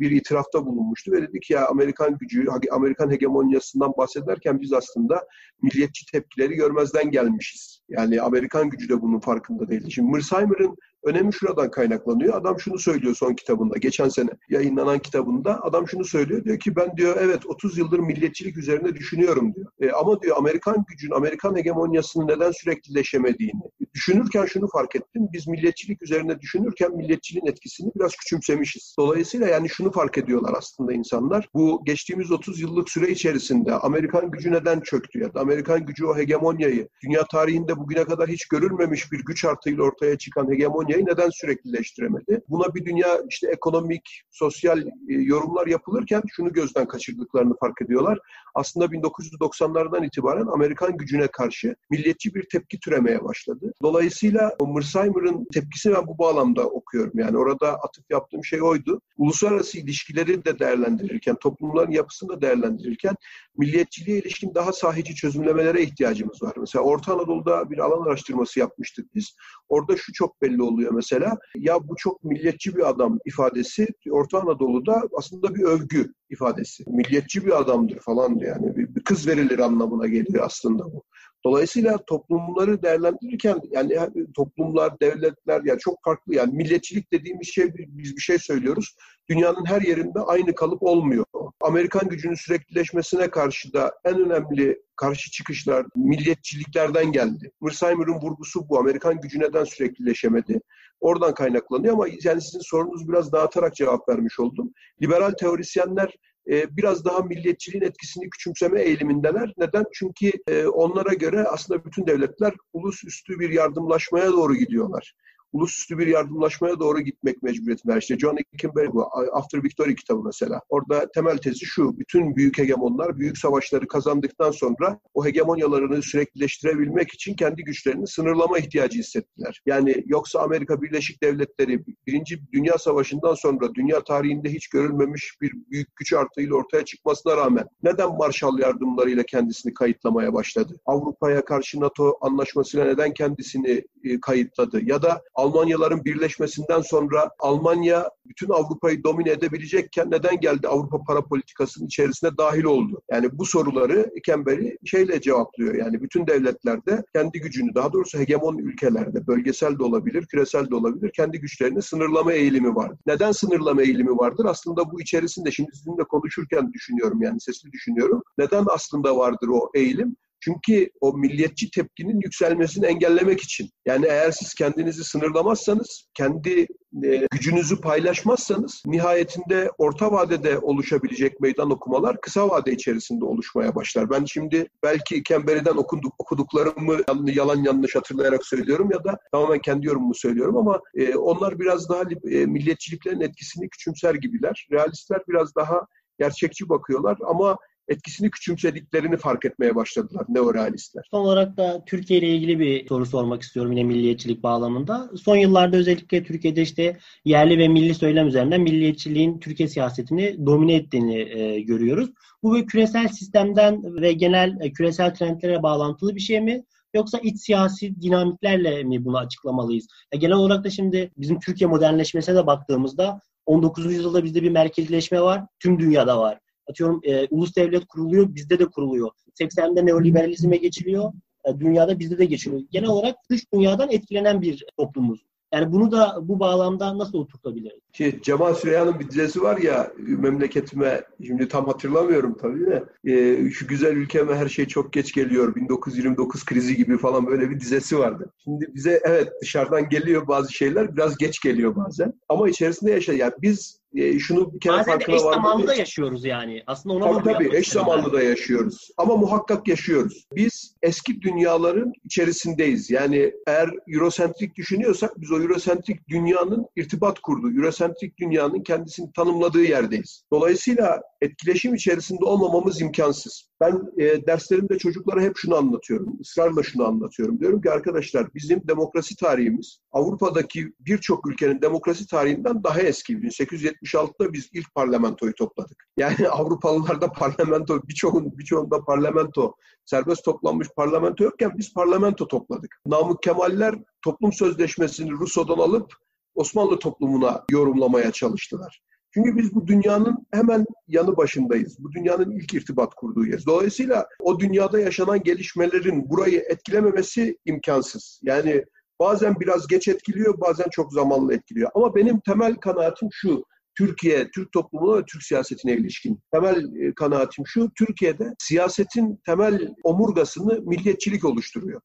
bir 0.00 0.10
itirafta 0.10 0.66
bulunmuştu 0.66 1.12
ve 1.12 1.22
dedi 1.22 1.40
ki 1.40 1.52
ya 1.52 1.68
Amerikan 1.68 2.18
gücü, 2.18 2.46
Amerikan 2.70 3.10
hegemonyasından 3.10 3.92
bahsederken 3.98 4.60
biz 4.60 4.72
aslında 4.72 5.26
milliyetçi 5.62 6.06
tepkileri 6.12 6.54
görmezden 6.54 7.10
gelmişiz. 7.10 7.80
Yani 7.88 8.22
Amerikan 8.22 8.70
gücü 8.70 8.88
de 8.88 9.02
bunun 9.02 9.20
farkında 9.20 9.68
değildi. 9.68 9.90
Şimdi 9.90 10.10
Mersheimer'ın 10.12 10.76
önemi 11.04 11.32
şuradan 11.32 11.70
kaynaklanıyor. 11.70 12.34
Adam 12.34 12.60
şunu 12.60 12.78
söylüyor 12.78 13.14
son 13.14 13.34
kitabında, 13.34 13.78
geçen 13.78 14.08
sene 14.08 14.30
yayınlanan 14.48 14.98
kitabında. 14.98 15.64
Adam 15.64 15.88
şunu 15.88 16.04
söylüyor, 16.04 16.44
diyor 16.44 16.58
ki 16.58 16.76
ben 16.76 16.96
diyor 16.96 17.16
evet 17.20 17.46
30 17.46 17.78
yıldır 17.78 17.98
milliyetçilik 17.98 18.56
üzerine 18.56 18.94
düşünüyorum 18.94 19.54
diyor. 19.54 19.66
E, 19.80 19.92
ama 19.92 20.22
diyor 20.22 20.36
Amerikan 20.36 20.84
gücün, 20.88 21.10
Amerikan 21.10 21.56
hegemonyasının 21.56 22.28
neden 22.28 22.50
süreklileşemediğini 22.50 23.62
düşünürken 23.94 24.46
şunu 24.46 24.68
fark 24.68 24.96
ettim. 24.96 25.28
Biz 25.32 25.48
milliyetçilik 25.48 26.02
üzerine 26.02 26.40
düşünürken 26.40 26.96
milliyetçiliğin 26.96 27.46
etkisini 27.46 27.90
biraz 27.96 28.16
küçümsemişiz. 28.16 28.94
Dolayısıyla 28.98 29.48
yani 29.48 29.68
şunu 29.68 29.92
fark 29.92 30.18
ediyorlar 30.18 30.54
aslında 30.58 30.92
insanlar. 30.92 31.48
Bu 31.54 31.82
geçtiğimiz 31.84 32.30
30 32.30 32.60
yıllık 32.60 32.90
süre 32.90 33.10
içerisinde 33.10 33.74
Amerikan 33.74 34.30
gücü 34.30 34.52
neden 34.52 34.80
çöktü 34.80 35.18
ya 35.18 35.34
da 35.34 35.40
Amerikan 35.40 35.86
gücü 35.86 36.06
o 36.06 36.16
hegemonyayı 36.16 36.88
dünya 37.04 37.24
tarihinde 37.24 37.76
bugüne 37.76 38.04
kadar 38.04 38.28
hiç 38.28 38.48
görülmemiş 38.48 39.12
bir 39.12 39.24
güç 39.24 39.44
artığıyla 39.44 39.84
ortaya 39.84 40.18
çıkan 40.18 40.50
hegemonyayı 40.88 41.06
neden 41.06 41.30
süreklileştiremedi? 41.30 42.40
Buna 42.48 42.74
bir 42.74 42.84
dünya 42.84 43.20
işte 43.28 43.48
ekonomik, 43.48 44.22
sosyal 44.30 44.78
e, 44.78 44.86
yorumlar 45.08 45.66
yapılırken 45.66 46.22
şunu 46.28 46.52
gözden 46.52 46.88
kaçırdıklarını 46.88 47.56
fark 47.60 47.82
ediyorlar. 47.82 48.18
Aslında 48.54 48.86
1990'lardan 48.86 50.06
itibaren 50.06 50.46
Amerikan 50.46 50.96
gücüne 50.96 51.26
karşı 51.26 51.76
milliyetçi 51.90 52.34
bir 52.34 52.48
tepki 52.52 52.80
türemeye 52.80 53.24
başladı. 53.24 53.72
Dolayısıyla 53.82 54.56
Mersheimer'ın 54.74 55.46
tepkisini 55.54 55.94
ben 55.94 56.06
bu 56.06 56.18
bağlamda 56.18 56.66
okuyorum. 56.66 57.12
Yani 57.14 57.38
orada 57.38 57.72
atıf 57.72 58.04
yaptığım 58.10 58.44
şey 58.44 58.62
oydu. 58.62 59.00
Uluslararası 59.16 59.78
ilişkileri 59.78 60.44
de 60.44 60.58
değerlendirirken, 60.58 61.36
toplumların 61.36 61.90
yapısını 61.90 62.28
da 62.28 62.40
değerlendirirken 62.40 63.14
milliyetçiliğe 63.56 64.18
ilişkin 64.18 64.54
daha 64.54 64.72
sahici 64.72 65.14
çözümlemelere 65.14 65.82
ihtiyacımız 65.82 66.42
var. 66.42 66.52
Mesela 66.56 66.84
Orta 66.84 67.14
Anadolu'da 67.14 67.70
bir 67.70 67.78
alan 67.78 68.06
araştırması 68.06 68.60
yapmıştık 68.60 69.14
biz. 69.14 69.36
Orada 69.68 69.96
şu 69.96 70.12
çok 70.12 70.42
belli 70.42 70.62
oluyor 70.78 70.92
mesela. 70.92 71.38
Ya 71.56 71.88
bu 71.88 71.96
çok 71.96 72.24
milliyetçi 72.24 72.76
bir 72.76 72.88
adam 72.88 73.18
ifadesi 73.24 73.86
Orta 74.10 74.40
Anadolu'da 74.40 75.02
aslında 75.16 75.54
bir 75.54 75.62
övgü 75.62 76.12
ifadesi. 76.30 76.84
Milliyetçi 76.86 77.46
bir 77.46 77.60
adamdır 77.60 77.98
falan 77.98 78.38
yani. 78.38 78.76
Bir 78.76 79.04
kız 79.04 79.26
verilir 79.26 79.58
anlamına 79.58 80.06
geliyor 80.06 80.44
aslında 80.46 80.84
bu. 80.84 81.04
Dolayısıyla 81.44 81.98
toplumları 82.06 82.82
değerlendirirken 82.82 83.60
yani 83.70 83.98
toplumlar, 84.36 85.00
devletler 85.00 85.62
yani 85.64 85.78
çok 85.78 86.04
farklı 86.04 86.34
yani 86.34 86.54
milletçilik 86.54 87.12
dediğimiz 87.12 87.48
şey 87.48 87.74
biz 87.76 88.16
bir 88.16 88.20
şey 88.20 88.38
söylüyoruz. 88.38 88.96
Dünyanın 89.30 89.64
her 89.66 89.82
yerinde 89.82 90.20
aynı 90.20 90.54
kalıp 90.54 90.82
olmuyor. 90.82 91.24
Amerikan 91.60 92.08
gücünün 92.08 92.34
süreklileşmesine 92.34 93.30
karşı 93.30 93.72
da 93.72 93.94
en 94.04 94.20
önemli 94.20 94.82
karşı 94.96 95.30
çıkışlar 95.30 95.86
milliyetçiliklerden 95.96 97.12
geldi. 97.12 97.50
Mersheimer'ın 97.60 98.20
vurgusu 98.20 98.68
bu. 98.68 98.78
Amerikan 98.78 99.20
gücü 99.20 99.40
neden 99.40 99.64
süreklileşemedi? 99.64 100.60
Oradan 101.00 101.34
kaynaklanıyor 101.34 101.94
ama 101.94 102.06
yani 102.24 102.42
sizin 102.42 102.60
sorunuz 102.60 103.08
biraz 103.08 103.32
dağıtarak 103.32 103.74
cevap 103.74 104.08
vermiş 104.08 104.40
oldum. 104.40 104.72
Liberal 105.02 105.30
teorisyenler 105.30 106.14
e, 106.50 106.76
biraz 106.76 107.04
daha 107.04 107.20
milliyetçiliğin 107.20 107.84
etkisini 107.84 108.30
küçümseme 108.30 108.82
eğilimindeler. 108.82 109.52
Neden? 109.58 109.84
Çünkü 109.92 110.32
e, 110.48 110.66
onlara 110.66 111.14
göre 111.14 111.44
aslında 111.44 111.84
bütün 111.84 112.06
devletler 112.06 112.54
ulus 112.72 113.04
üstü 113.04 113.38
bir 113.38 113.50
yardımlaşmaya 113.50 114.32
doğru 114.32 114.54
gidiyorlar 114.54 115.14
ulusüstü 115.52 115.98
bir 115.98 116.06
yardımlaşmaya 116.06 116.80
doğru 116.80 117.00
gitmek 117.00 117.42
mecburiyetinde. 117.42 117.98
İşte 117.98 118.18
John 118.18 118.36
Eckenberg 118.54 118.94
bu 118.94 119.08
After 119.32 119.64
Victory 119.64 119.94
kitabı 119.94 120.22
mesela. 120.24 120.60
Orada 120.68 121.10
temel 121.14 121.38
tezi 121.38 121.66
şu. 121.66 121.98
Bütün 121.98 122.36
büyük 122.36 122.58
hegemonlar 122.58 123.18
büyük 123.18 123.38
savaşları 123.38 123.88
kazandıktan 123.88 124.50
sonra 124.50 125.00
o 125.14 125.26
hegemonyalarını 125.26 126.02
süreklileştirebilmek 126.02 127.14
için 127.14 127.34
kendi 127.34 127.64
güçlerini 127.64 128.06
sınırlama 128.06 128.58
ihtiyacı 128.58 128.98
hissettiler. 128.98 129.62
Yani 129.66 130.04
yoksa 130.06 130.40
Amerika 130.40 130.82
Birleşik 130.82 131.22
Devletleri 131.22 131.84
Birinci 132.06 132.40
Dünya 132.52 132.78
Savaşı'ndan 132.78 133.34
sonra 133.34 133.74
dünya 133.74 134.04
tarihinde 134.04 134.52
hiç 134.52 134.68
görülmemiş 134.68 135.36
bir 135.40 135.52
büyük 135.70 135.96
güç 135.96 136.12
artığıyla 136.12 136.54
ortaya 136.56 136.84
çıkmasına 136.84 137.36
rağmen 137.36 137.66
neden 137.82 138.16
Marshall 138.16 138.58
yardımlarıyla 138.58 139.22
kendisini 139.22 139.74
kayıtlamaya 139.74 140.34
başladı? 140.34 140.80
Avrupa'ya 140.86 141.44
karşı 141.44 141.80
NATO 141.80 142.18
anlaşmasıyla 142.20 142.86
neden 142.86 143.14
kendisini 143.14 143.84
e, 144.04 144.20
kayıtladı? 144.20 144.80
Ya 144.84 145.02
da 145.02 145.22
Almanyaların 145.38 146.04
birleşmesinden 146.04 146.80
sonra 146.80 147.30
Almanya 147.38 148.10
bütün 148.26 148.48
Avrupa'yı 148.48 149.04
domine 149.04 149.30
edebilecekken 149.30 150.10
neden 150.10 150.40
geldi 150.40 150.68
Avrupa 150.68 151.04
para 151.04 151.24
politikasının 151.24 151.86
içerisine 151.86 152.30
dahil 152.38 152.64
oldu? 152.64 153.02
Yani 153.10 153.28
bu 153.32 153.44
soruları 153.44 154.10
Kemberi 154.24 154.78
şeyle 154.84 155.20
cevaplıyor. 155.20 155.74
Yani 155.74 156.02
bütün 156.02 156.26
devletlerde 156.26 157.04
kendi 157.14 157.40
gücünü 157.40 157.74
daha 157.74 157.92
doğrusu 157.92 158.18
hegemon 158.18 158.58
ülkelerde 158.58 159.26
bölgesel 159.26 159.78
de 159.78 159.82
olabilir, 159.84 160.26
küresel 160.26 160.70
de 160.70 160.74
olabilir 160.74 161.10
kendi 161.16 161.40
güçlerini 161.40 161.82
sınırlama 161.82 162.32
eğilimi 162.32 162.74
var. 162.74 162.92
Neden 163.06 163.32
sınırlama 163.32 163.82
eğilimi 163.82 164.18
vardır? 164.18 164.44
Aslında 164.44 164.92
bu 164.92 165.00
içerisinde 165.00 165.50
şimdi 165.50 165.70
sizinle 165.74 166.04
konuşurken 166.04 166.72
düşünüyorum 166.72 167.22
yani 167.22 167.40
sesli 167.40 167.72
düşünüyorum. 167.72 168.22
Neden 168.38 168.64
aslında 168.70 169.16
vardır 169.16 169.48
o 169.48 169.70
eğilim? 169.74 170.16
Çünkü 170.40 170.90
o 171.00 171.12
milliyetçi 171.12 171.70
tepkinin 171.70 172.20
yükselmesini 172.20 172.86
engellemek 172.86 173.40
için. 173.40 173.70
Yani 173.86 174.06
eğer 174.06 174.30
siz 174.30 174.54
kendinizi 174.54 175.04
sınırlamazsanız, 175.04 176.04
kendi 176.14 176.66
e, 177.04 177.26
gücünüzü 177.30 177.80
paylaşmazsanız 177.80 178.82
nihayetinde 178.86 179.70
orta 179.78 180.12
vadede 180.12 180.58
oluşabilecek 180.58 181.40
meydan 181.40 181.70
okumalar 181.70 182.20
kısa 182.20 182.48
vade 182.48 182.72
içerisinde 182.72 183.24
oluşmaya 183.24 183.74
başlar. 183.74 184.10
Ben 184.10 184.24
şimdi 184.24 184.68
belki 184.82 185.22
Kemberi'den 185.22 185.76
okuduk, 185.76 186.14
okuduklarımı 186.18 186.96
yalan 187.30 187.62
yanlış 187.62 187.96
hatırlayarak 187.96 188.46
söylüyorum 188.46 188.88
ya 188.92 189.04
da 189.04 189.18
tamamen 189.32 189.58
kendi 189.58 189.86
yorumumu 189.86 190.14
söylüyorum 190.14 190.56
ama 190.56 190.80
e, 190.94 191.16
onlar 191.16 191.58
biraz 191.58 191.88
daha 191.88 192.02
e, 192.30 192.46
milliyetçiliklerin 192.46 193.20
etkisini 193.20 193.68
küçümser 193.68 194.14
gibiler. 194.14 194.66
Realistler 194.72 195.20
biraz 195.28 195.54
daha 195.54 195.86
gerçekçi 196.18 196.68
bakıyorlar 196.68 197.18
ama 197.26 197.56
etkisini 197.88 198.30
küçümsediklerini 198.30 199.16
fark 199.16 199.44
etmeye 199.44 199.74
başladılar 199.74 200.24
neorealistler. 200.28 201.04
Son 201.10 201.20
olarak 201.20 201.56
da 201.56 201.84
Türkiye 201.86 202.20
ile 202.20 202.34
ilgili 202.34 202.58
bir 202.58 202.88
soru 202.88 203.06
sormak 203.06 203.42
istiyorum 203.42 203.72
yine 203.72 203.84
milliyetçilik 203.84 204.42
bağlamında. 204.42 205.10
Son 205.22 205.36
yıllarda 205.36 205.76
özellikle 205.76 206.24
Türkiye'de 206.24 206.62
işte 206.62 206.98
yerli 207.24 207.58
ve 207.58 207.68
milli 207.68 207.94
söylem 207.94 208.28
üzerinden 208.28 208.60
milliyetçiliğin 208.60 209.40
Türkiye 209.40 209.68
siyasetini 209.68 210.46
domine 210.46 210.74
ettiğini 210.74 211.18
e, 211.18 211.60
görüyoruz. 211.60 212.10
Bu 212.42 212.56
bir 212.56 212.66
küresel 212.66 213.08
sistemden 213.08 214.02
ve 214.02 214.12
genel 214.12 214.58
e, 214.60 214.72
küresel 214.72 215.14
trendlere 215.14 215.62
bağlantılı 215.62 216.14
bir 216.14 216.20
şey 216.20 216.40
mi? 216.40 216.64
Yoksa 216.94 217.18
iç 217.18 217.40
siyasi 217.40 218.02
dinamiklerle 218.02 218.84
mi 218.84 219.04
bunu 219.04 219.18
açıklamalıyız? 219.18 219.86
Ya 220.12 220.18
genel 220.18 220.36
olarak 220.36 220.64
da 220.64 220.70
şimdi 220.70 221.10
bizim 221.16 221.40
Türkiye 221.40 221.70
modernleşmesine 221.70 222.34
de 222.34 222.46
baktığımızda 222.46 223.20
19. 223.46 223.92
yüzyılda 223.92 224.24
bizde 224.24 224.42
bir 224.42 224.50
merkezleşme 224.50 225.20
var. 225.20 225.46
Tüm 225.60 225.78
dünyada 225.78 226.18
var 226.18 226.38
atıyorum 226.70 227.00
e, 227.04 227.26
ulus 227.30 227.56
devlet 227.56 227.86
kuruluyor, 227.86 228.34
bizde 228.34 228.58
de 228.58 228.66
kuruluyor. 228.66 229.10
80'de 229.40 229.86
neoliberalizme 229.86 230.56
geçiliyor, 230.56 231.12
e, 231.44 231.60
dünyada 231.60 231.98
bizde 231.98 232.18
de 232.18 232.24
geçiliyor. 232.24 232.62
Genel 232.70 232.88
olarak 232.88 233.16
dış 233.30 233.52
dünyadan 233.52 233.90
etkilenen 233.90 234.42
bir 234.42 234.64
toplumuz. 234.76 235.28
Yani 235.52 235.72
bunu 235.72 235.92
da 235.92 236.18
bu 236.22 236.40
bağlamda 236.40 236.98
nasıl 236.98 237.18
oturtabiliriz? 237.18 237.80
Şey, 237.92 238.22
Cemal 238.22 238.54
Süreyya'nın 238.54 239.00
bir 239.00 239.08
dizesi 239.08 239.42
var 239.42 239.56
ya 239.56 239.92
memleketime 239.98 241.02
şimdi 241.26 241.48
tam 241.48 241.66
hatırlamıyorum 241.66 242.36
tabii 242.40 242.66
de 242.66 242.84
e, 243.04 243.50
şu 243.50 243.66
güzel 243.66 243.96
ülkeme 243.96 244.34
her 244.34 244.48
şey 244.48 244.66
çok 244.66 244.92
geç 244.92 245.12
geliyor 245.14 245.54
1929 245.54 246.44
krizi 246.44 246.76
gibi 246.76 246.98
falan 246.98 247.26
böyle 247.26 247.50
bir 247.50 247.60
dizesi 247.60 247.98
vardı. 247.98 248.32
Şimdi 248.44 248.74
bize 248.74 249.00
evet 249.04 249.28
dışarıdan 249.42 249.88
geliyor 249.88 250.28
bazı 250.28 250.52
şeyler 250.52 250.96
biraz 250.96 251.16
geç 251.16 251.40
geliyor 251.40 251.76
bazen 251.76 252.12
ama 252.28 252.48
içerisinde 252.48 252.90
yaşa 252.90 253.12
yani 253.12 253.32
biz 253.42 253.80
e, 253.94 254.18
şunu 254.18 254.54
bir 254.54 254.60
kere 254.60 254.72
Bazen 254.72 254.84
farkına 254.84 255.16
eş 255.16 255.22
varmak 255.22 255.34
zamanlı 255.34 255.66
da 255.66 255.74
yaşıyoruz 255.74 256.24
yani. 256.24 256.62
Aslında 256.66 256.94
ona 256.94 257.22
Tabii 257.22 257.32
tabii 257.32 257.56
eş 257.56 257.68
zamanlı 257.68 258.12
da 258.12 258.22
yaşıyoruz. 258.22 258.90
Ama 258.96 259.16
muhakkak 259.16 259.68
yaşıyoruz. 259.68 260.26
Biz 260.34 260.74
eski 260.82 261.22
dünyaların 261.22 261.92
içerisindeyiz. 262.04 262.90
Yani 262.90 263.32
eğer 263.46 263.70
Eurosentrik 263.88 264.56
düşünüyorsak 264.56 265.20
biz 265.20 265.32
o 265.32 265.40
Eurosentrik 265.40 266.08
dünyanın 266.08 266.66
irtibat 266.76 267.20
kurduğu, 267.20 267.50
Eurosentrik 267.50 268.18
dünyanın 268.18 268.62
kendisini 268.62 269.12
tanımladığı 269.12 269.62
yerdeyiz. 269.62 270.22
Dolayısıyla 270.32 271.00
etkileşim 271.20 271.74
içerisinde 271.74 272.24
olmamamız 272.24 272.80
imkansız. 272.80 273.47
Ben 273.60 273.92
e, 273.98 274.26
derslerimde 274.26 274.78
çocuklara 274.78 275.20
hep 275.20 275.36
şunu 275.36 275.56
anlatıyorum. 275.56 276.18
ısrarla 276.20 276.62
şunu 276.62 276.86
anlatıyorum. 276.86 277.40
Diyorum 277.40 277.62
ki 277.62 277.70
arkadaşlar 277.70 278.34
bizim 278.34 278.68
demokrasi 278.68 279.16
tarihimiz 279.16 279.80
Avrupa'daki 279.92 280.72
birçok 280.80 281.26
ülkenin 281.26 281.62
demokrasi 281.62 282.06
tarihinden 282.06 282.64
daha 282.64 282.80
eski. 282.80 283.16
1876'da 283.16 284.32
biz 284.32 284.48
ilk 284.52 284.74
parlamentoyu 284.74 285.34
topladık. 285.34 285.88
Yani 285.98 286.28
Avrupalılarda 286.28 287.12
parlamento, 287.12 287.82
birçoğun, 287.88 288.38
birçoğunda 288.38 288.84
parlamento, 288.84 289.54
serbest 289.84 290.24
toplanmış 290.24 290.68
parlamento 290.76 291.24
yokken 291.24 291.52
biz 291.58 291.74
parlamento 291.74 292.28
topladık. 292.28 292.80
Namık 292.86 293.22
Kemaller 293.22 293.74
toplum 294.02 294.32
sözleşmesini 294.32 295.10
Rusya'dan 295.10 295.58
alıp 295.58 295.92
Osmanlı 296.34 296.78
toplumuna 296.78 297.44
yorumlamaya 297.50 298.12
çalıştılar. 298.12 298.80
Çünkü 299.14 299.36
biz 299.36 299.54
bu 299.54 299.66
dünyanın 299.66 300.26
hemen 300.32 300.66
yanı 300.88 301.16
başındayız. 301.16 301.76
Bu 301.78 301.92
dünyanın 301.92 302.30
ilk 302.30 302.54
irtibat 302.54 302.94
kurduğu 302.94 303.26
yer. 303.26 303.46
Dolayısıyla 303.46 304.06
o 304.20 304.40
dünyada 304.40 304.80
yaşanan 304.80 305.22
gelişmelerin 305.22 306.10
burayı 306.10 306.40
etkilememesi 306.48 307.38
imkansız. 307.44 308.20
Yani 308.22 308.64
bazen 309.00 309.40
biraz 309.40 309.66
geç 309.66 309.88
etkiliyor, 309.88 310.40
bazen 310.40 310.66
çok 310.70 310.92
zamanlı 310.92 311.34
etkiliyor. 311.34 311.70
Ama 311.74 311.94
benim 311.94 312.20
temel 312.20 312.54
kanaatim 312.56 313.08
şu. 313.12 313.44
Türkiye, 313.78 314.30
Türk 314.30 314.52
toplumuna 314.52 314.98
ve 314.98 315.04
Türk 315.12 315.22
siyasetine 315.22 315.72
ilişkin. 315.72 316.20
Temel 316.32 316.76
e, 316.76 316.94
kanaatim 316.94 317.46
şu, 317.46 317.70
Türkiye'de 317.78 318.34
siyasetin 318.38 319.20
temel 319.26 319.74
omurgasını 319.82 320.60
milliyetçilik 320.60 321.24
oluşturuyor. 321.24 321.80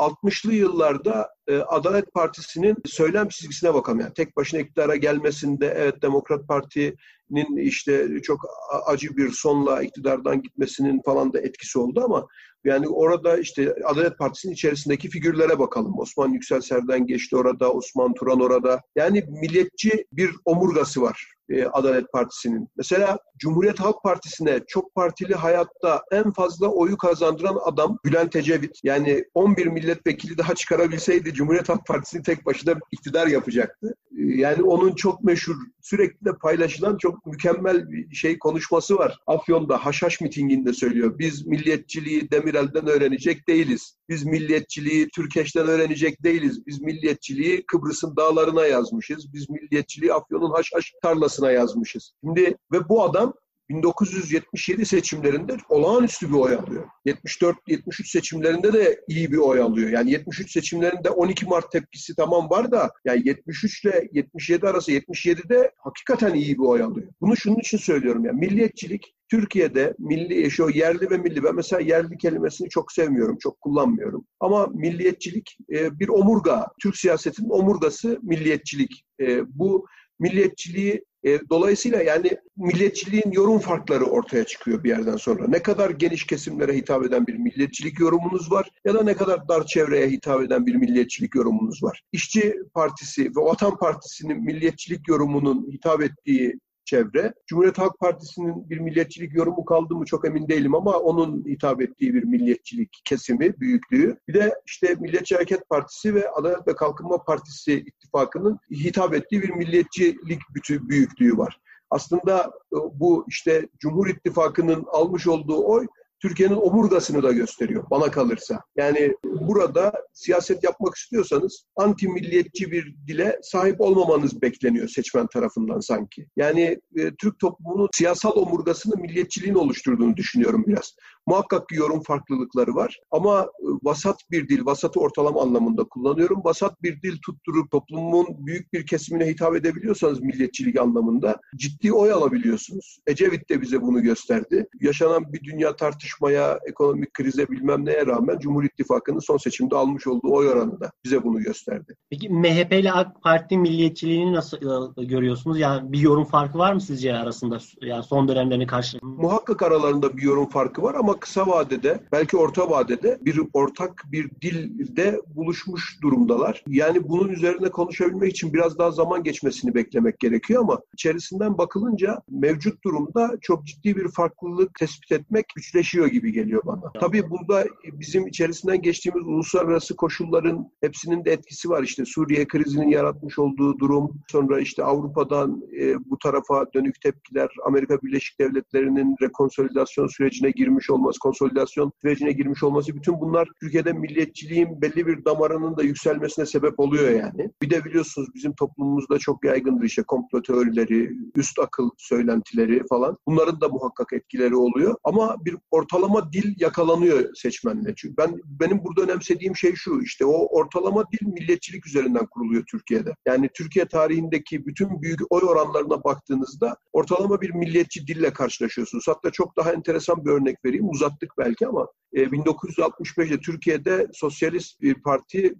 1960'lı 0.00 0.54
yıllarda 0.54 1.28
e, 1.48 1.56
Adalet 1.56 2.12
Partisi'nin 2.14 2.76
söylem 2.84 3.28
çizgisine 3.28 3.74
bakalım. 3.74 4.00
Yani 4.00 4.14
tek 4.14 4.36
başına 4.36 4.60
iktidara 4.60 4.96
gelmesinde 4.96 5.74
evet 5.76 6.02
Demokrat 6.02 6.48
Parti'nin 6.48 7.56
işte 7.56 8.08
çok 8.22 8.40
acı 8.86 9.16
bir 9.16 9.30
sonla 9.32 9.82
iktidardan 9.82 10.42
gitmesinin 10.42 11.02
falan 11.04 11.32
da 11.32 11.40
etkisi 11.40 11.78
oldu 11.78 12.02
ama 12.04 12.26
yani 12.64 12.88
orada 12.88 13.38
işte 13.38 13.74
Adalet 13.84 14.18
Partisi'nin 14.18 14.52
içerisindeki 14.52 15.08
figürlere 15.08 15.58
bakalım. 15.58 15.98
Osman 15.98 16.28
Yüksel 16.32 16.60
Serden 16.60 17.06
geçti 17.06 17.36
orada, 17.36 17.72
Osman 17.72 18.14
Turan 18.14 18.40
orada. 18.40 18.80
Yani 18.96 19.24
milliyetçi 19.28 20.06
bir 20.12 20.30
omurgası 20.44 21.02
var 21.02 21.34
e, 21.50 21.64
Adalet 21.64 22.12
Partisi'nin. 22.12 22.68
Mesela 22.76 23.18
Cumhuriyet 23.38 23.80
Halk 23.80 24.02
Partisi'ne 24.02 24.60
çok 24.68 24.94
partili 24.94 25.34
hayatta 25.34 26.02
en 26.12 26.32
fazla 26.32 26.68
oyu 26.68 26.96
kazandıran 26.96 27.58
adam 27.64 27.98
Bülent 28.04 28.36
Ecevit. 28.36 28.80
Yani 28.84 29.24
11 29.34 29.66
milletvekili 29.66 30.38
daha 30.38 30.54
çıkarabilseydi 30.54 31.34
Cumhuriyet 31.34 31.68
Halk 31.68 31.86
Partisi'ni 31.86 32.22
tek 32.22 32.46
başına 32.46 32.74
iktidar 32.92 33.26
yapacaktı. 33.26 33.94
Yani 34.16 34.62
onun 34.62 34.94
çok 34.94 35.24
meşhur, 35.24 35.56
sürekli 35.80 36.24
de 36.24 36.30
paylaşılan 36.42 36.96
çok 36.96 37.26
mükemmel 37.26 37.90
bir 37.90 38.14
şey 38.14 38.38
konuşması 38.38 38.96
var. 38.96 39.18
Afyon'da 39.26 39.86
Haşhaş 39.86 40.20
mitinginde 40.20 40.72
söylüyor. 40.72 41.18
Biz 41.18 41.46
milliyetçiliği 41.46 42.30
Demirel'den 42.30 42.86
öğrenecek 42.86 43.48
değiliz. 43.48 43.96
Biz 44.08 44.24
milliyetçiliği 44.24 45.08
Türkeş'ten 45.08 45.66
öğrenecek 45.66 46.22
değiliz. 46.22 46.66
Biz 46.66 46.80
milliyetçiliği 46.80 47.64
Kıbrıs'ın 47.66 48.16
dağlarına 48.16 48.66
yazmışız. 48.66 49.32
Biz 49.32 49.50
milliyetçiliği 49.50 50.14
Afyon'un 50.14 50.50
Haşhaş 50.50 50.92
tarlasına 51.02 51.52
yazmışız. 51.52 52.12
Şimdi 52.24 52.56
ve 52.72 52.88
bu 52.88 53.02
adam 53.02 53.34
1977 53.70 54.86
seçimlerinde 54.86 55.56
olağanüstü 55.68 56.28
bir 56.28 56.34
oy 56.34 56.54
alıyor. 56.54 56.84
74-73 57.06 58.10
seçimlerinde 58.10 58.72
de 58.72 59.00
iyi 59.08 59.32
bir 59.32 59.36
oy 59.36 59.60
alıyor. 59.60 59.90
Yani 59.90 60.10
73 60.10 60.52
seçimlerinde 60.52 61.10
12 61.10 61.46
Mart 61.46 61.72
tepkisi 61.72 62.14
tamam 62.16 62.50
var 62.50 62.70
da 62.70 62.90
yani 63.04 63.28
73 63.28 63.84
ile 63.84 64.08
77 64.12 64.68
arası 64.68 64.92
77'de 64.92 65.72
hakikaten 65.78 66.34
iyi 66.34 66.58
bir 66.58 66.64
oy 66.64 66.82
alıyor. 66.82 67.08
Bunu 67.20 67.36
şunun 67.36 67.58
için 67.58 67.78
söylüyorum 67.78 68.24
yani 68.24 68.38
milliyetçilik 68.38 69.14
Türkiye'de 69.30 69.94
milli 69.98 70.50
şu 70.50 70.68
yerli 70.70 71.10
ve 71.10 71.16
milli 71.18 71.44
ben 71.44 71.54
mesela 71.54 71.80
yerli 71.80 72.18
kelimesini 72.18 72.68
çok 72.68 72.92
sevmiyorum, 72.92 73.38
çok 73.40 73.60
kullanmıyorum. 73.60 74.24
Ama 74.40 74.66
milliyetçilik 74.66 75.58
e, 75.72 75.98
bir 76.00 76.08
omurga. 76.08 76.66
Türk 76.82 76.96
siyasetinin 76.96 77.50
omurgası 77.50 78.18
milliyetçilik. 78.22 79.04
E, 79.20 79.58
bu 79.58 79.86
milliyetçiliği 80.18 81.04
e, 81.24 81.40
dolayısıyla 81.50 82.02
yani 82.02 82.30
milliyetçiliğin 82.56 83.32
yorum 83.32 83.58
farkları 83.58 84.04
ortaya 84.04 84.44
çıkıyor 84.44 84.84
bir 84.84 84.88
yerden 84.88 85.16
sonra. 85.16 85.48
Ne 85.48 85.62
kadar 85.62 85.90
geniş 85.90 86.26
kesimlere 86.26 86.76
hitap 86.76 87.04
eden 87.04 87.26
bir 87.26 87.34
milliyetçilik 87.34 88.00
yorumunuz 88.00 88.52
var 88.52 88.70
ya 88.84 88.94
da 88.94 89.02
ne 89.02 89.14
kadar 89.14 89.48
dar 89.48 89.66
çevreye 89.66 90.08
hitap 90.08 90.42
eden 90.42 90.66
bir 90.66 90.74
milliyetçilik 90.74 91.34
yorumunuz 91.34 91.82
var. 91.82 92.02
İşçi 92.12 92.56
Partisi 92.74 93.24
ve 93.24 93.40
Vatan 93.40 93.78
Partisi'nin 93.78 94.44
milliyetçilik 94.44 95.08
yorumunun 95.08 95.68
hitap 95.72 96.02
ettiği 96.02 96.58
çevre. 96.90 97.34
Cumhuriyet 97.46 97.78
Halk 97.78 97.98
Partisi'nin 97.98 98.70
bir 98.70 98.78
milliyetçilik 98.78 99.34
yorumu 99.34 99.64
kaldı 99.64 99.94
mı 99.94 100.04
çok 100.04 100.26
emin 100.26 100.48
değilim 100.48 100.74
ama 100.74 100.98
onun 100.98 101.44
hitap 101.44 101.82
ettiği 101.82 102.14
bir 102.14 102.24
milliyetçilik 102.24 103.02
kesimi, 103.04 103.60
büyüklüğü. 103.60 104.18
Bir 104.28 104.34
de 104.34 104.54
işte 104.66 104.94
Milliyetçi 105.00 105.34
Hareket 105.34 105.68
Partisi 105.68 106.14
ve 106.14 106.30
Adalet 106.30 106.68
ve 106.68 106.74
Kalkınma 106.74 107.24
Partisi 107.24 107.72
ittifakının 107.72 108.58
hitap 108.70 109.14
ettiği 109.14 109.42
bir 109.42 109.50
milliyetçilik 109.50 110.40
bütü 110.54 110.88
büyüklüğü 110.88 111.38
var. 111.38 111.60
Aslında 111.90 112.52
e, 112.72 112.76
bu 112.94 113.24
işte 113.28 113.68
Cumhur 113.78 114.08
İttifakı'nın 114.08 114.84
almış 114.92 115.26
olduğu 115.26 115.64
oy 115.64 115.86
Türkiye'nin 116.22 116.56
omurgasını 116.56 117.22
da 117.22 117.32
gösteriyor 117.32 117.84
bana 117.90 118.10
kalırsa. 118.10 118.60
Yani 118.76 119.14
burada 119.24 119.92
siyaset 120.12 120.64
yapmak 120.64 120.94
istiyorsanız 120.94 121.64
anti 121.76 122.08
milliyetçi 122.08 122.70
bir 122.70 122.96
dile 123.06 123.38
sahip 123.42 123.80
olmamanız 123.80 124.42
bekleniyor 124.42 124.88
seçmen 124.88 125.26
tarafından 125.26 125.80
sanki. 125.80 126.26
Yani 126.36 126.80
e, 126.96 127.14
Türk 127.18 127.38
toplumunun 127.38 127.88
siyasal 127.92 128.36
omurgasını 128.36 128.96
milliyetçiliğin 128.96 129.54
oluşturduğunu 129.54 130.16
düşünüyorum 130.16 130.64
biraz. 130.66 130.94
Muhakkak 131.26 131.68
ki 131.68 131.74
yorum 131.74 132.02
farklılıkları 132.02 132.74
var 132.74 133.00
ama 133.10 133.42
e, 133.42 133.66
vasat 133.82 134.16
bir 134.30 134.48
dil, 134.48 134.66
vasatı 134.66 135.00
ortalama 135.00 135.42
anlamında 135.42 135.84
kullanıyorum. 135.84 136.40
Vasat 136.44 136.82
bir 136.82 137.02
dil 137.02 137.18
tutturup 137.26 137.70
toplumun 137.70 138.26
büyük 138.46 138.72
bir 138.72 138.86
kesimine 138.86 139.26
hitap 139.26 139.56
edebiliyorsanız 139.56 140.20
milliyetçilik 140.20 140.80
anlamında 140.80 141.40
ciddi 141.56 141.92
oy 141.92 142.12
alabiliyorsunuz. 142.12 142.98
Ecevit 143.06 143.50
de 143.50 143.60
bize 143.60 143.82
bunu 143.82 144.02
gösterdi. 144.02 144.66
Yaşanan 144.80 145.32
bir 145.32 145.44
dünya 145.44 145.76
tartışmaya, 146.10 146.58
ekonomik 146.66 147.14
krize 147.14 147.48
bilmem 147.48 147.84
neye 147.84 148.06
rağmen 148.06 148.38
Cumhur 148.38 148.64
İttifakı'nın 148.64 149.18
son 149.18 149.36
seçimde 149.36 149.76
almış 149.76 150.06
olduğu 150.06 150.32
oy 150.32 150.48
oranı 150.48 150.80
da 150.80 150.90
bize 151.04 151.22
bunu 151.22 151.40
gösterdi. 151.40 151.94
Peki 152.10 152.28
MHP 152.28 152.72
ile 152.72 152.92
AK 152.92 153.22
Parti 153.22 153.58
milliyetçiliğini 153.58 154.32
nasıl 154.32 154.56
e, 154.96 155.04
görüyorsunuz? 155.04 155.60
Yani 155.60 155.92
bir 155.92 155.98
yorum 155.98 156.24
farkı 156.24 156.58
var 156.58 156.72
mı 156.72 156.80
sizce 156.80 157.14
arasında? 157.14 157.58
Yani 157.82 158.02
son 158.02 158.28
dönemlerini 158.28 158.66
karşılayın. 158.66 159.16
Muhakkak 159.20 159.62
aralarında 159.62 160.16
bir 160.16 160.22
yorum 160.22 160.48
farkı 160.48 160.82
var 160.82 160.94
ama 160.94 161.20
kısa 161.20 161.46
vadede, 161.46 162.00
belki 162.12 162.36
orta 162.36 162.70
vadede 162.70 163.18
bir 163.20 163.40
ortak 163.52 164.04
bir 164.12 164.30
dilde 164.42 165.20
buluşmuş 165.26 165.98
durumdalar. 166.02 166.64
Yani 166.68 167.08
bunun 167.08 167.28
üzerine 167.28 167.70
konuşabilmek 167.70 168.30
için 168.30 168.52
biraz 168.52 168.78
daha 168.78 168.90
zaman 168.90 169.22
geçmesini 169.22 169.74
beklemek 169.74 170.20
gerekiyor 170.20 170.62
ama 170.62 170.78
içerisinden 170.94 171.58
bakılınca 171.58 172.22
mevcut 172.30 172.84
durumda 172.84 173.30
çok 173.40 173.66
ciddi 173.66 173.96
bir 173.96 174.08
farklılık 174.08 174.78
tespit 174.78 175.12
etmek 175.12 175.46
güçleşiyor 175.56 175.99
gibi 176.08 176.32
geliyor 176.32 176.62
bana. 176.66 176.92
Tabii 177.00 177.30
burada 177.30 177.64
bizim 177.84 178.26
içerisinden 178.26 178.82
geçtiğimiz 178.82 179.26
uluslararası 179.26 179.96
koşulların 179.96 180.70
hepsinin 180.80 181.24
de 181.24 181.32
etkisi 181.32 181.70
var. 181.70 181.82
İşte 181.82 182.04
Suriye 182.04 182.46
krizinin 182.46 182.88
yaratmış 182.88 183.38
olduğu 183.38 183.78
durum, 183.78 184.12
sonra 184.28 184.60
işte 184.60 184.84
Avrupa'dan 184.84 185.62
e, 185.80 186.10
bu 186.10 186.18
tarafa 186.18 186.66
dönük 186.74 187.00
tepkiler, 187.00 187.48
Amerika 187.66 188.02
Birleşik 188.02 188.40
Devletleri'nin 188.40 189.16
rekonsolidasyon 189.22 190.06
sürecine 190.06 190.50
girmiş 190.50 190.90
olması, 190.90 191.18
konsolidasyon 191.18 191.92
sürecine 192.02 192.32
girmiş 192.32 192.62
olması 192.62 192.94
bütün 192.94 193.20
bunlar 193.20 193.48
Türkiye'de 193.60 193.92
milliyetçiliğin 193.92 194.82
belli 194.82 195.06
bir 195.06 195.24
damarının 195.24 195.76
da 195.76 195.82
yükselmesine 195.82 196.46
sebep 196.46 196.80
oluyor 196.80 197.10
yani. 197.10 197.50
Bir 197.62 197.70
de 197.70 197.84
biliyorsunuz 197.84 198.28
bizim 198.34 198.52
toplumumuzda 198.52 199.18
çok 199.18 199.44
yaygındır 199.44 199.84
işte 199.84 200.02
komplo 200.02 200.42
teorileri, 200.42 201.10
üst 201.36 201.58
akıl 201.58 201.90
söylentileri 201.98 202.82
falan. 202.88 203.16
Bunların 203.26 203.60
da 203.60 203.68
muhakkak 203.68 204.12
etkileri 204.12 204.56
oluyor. 204.56 204.94
Ama 205.04 205.36
bir 205.44 205.56
orta 205.70 205.89
ortalama 205.90 206.32
dil 206.32 206.54
yakalanıyor 206.60 207.34
seçmenle. 207.34 207.94
Çünkü 207.96 208.16
ben 208.16 208.40
benim 208.44 208.84
burada 208.84 209.02
önemsediğim 209.02 209.56
şey 209.56 209.74
şu 209.74 210.00
işte 210.02 210.24
o 210.24 210.58
ortalama 210.58 211.04
dil 211.12 211.26
milliyetçilik 211.26 211.86
üzerinden 211.86 212.26
kuruluyor 212.26 212.64
Türkiye'de. 212.70 213.14
Yani 213.26 213.48
Türkiye 213.54 213.88
tarihindeki 213.88 214.66
bütün 214.66 215.02
büyük 215.02 215.20
oy 215.30 215.42
oranlarına 215.44 216.04
baktığınızda 216.04 216.76
ortalama 216.92 217.40
bir 217.40 217.50
milliyetçi 217.50 218.06
dille 218.06 218.32
karşılaşıyorsunuz. 218.32 219.08
Hatta 219.08 219.30
çok 219.30 219.56
daha 219.56 219.72
enteresan 219.72 220.24
bir 220.24 220.30
örnek 220.30 220.64
vereyim. 220.64 220.90
Uzattık 220.90 221.32
belki 221.38 221.66
ama 221.66 221.86
1965'te 222.14 223.34
e, 223.34 223.40
Türkiye'de 223.40 224.06
sosyalist 224.12 224.80
bir 224.80 224.94
parti 224.94 225.54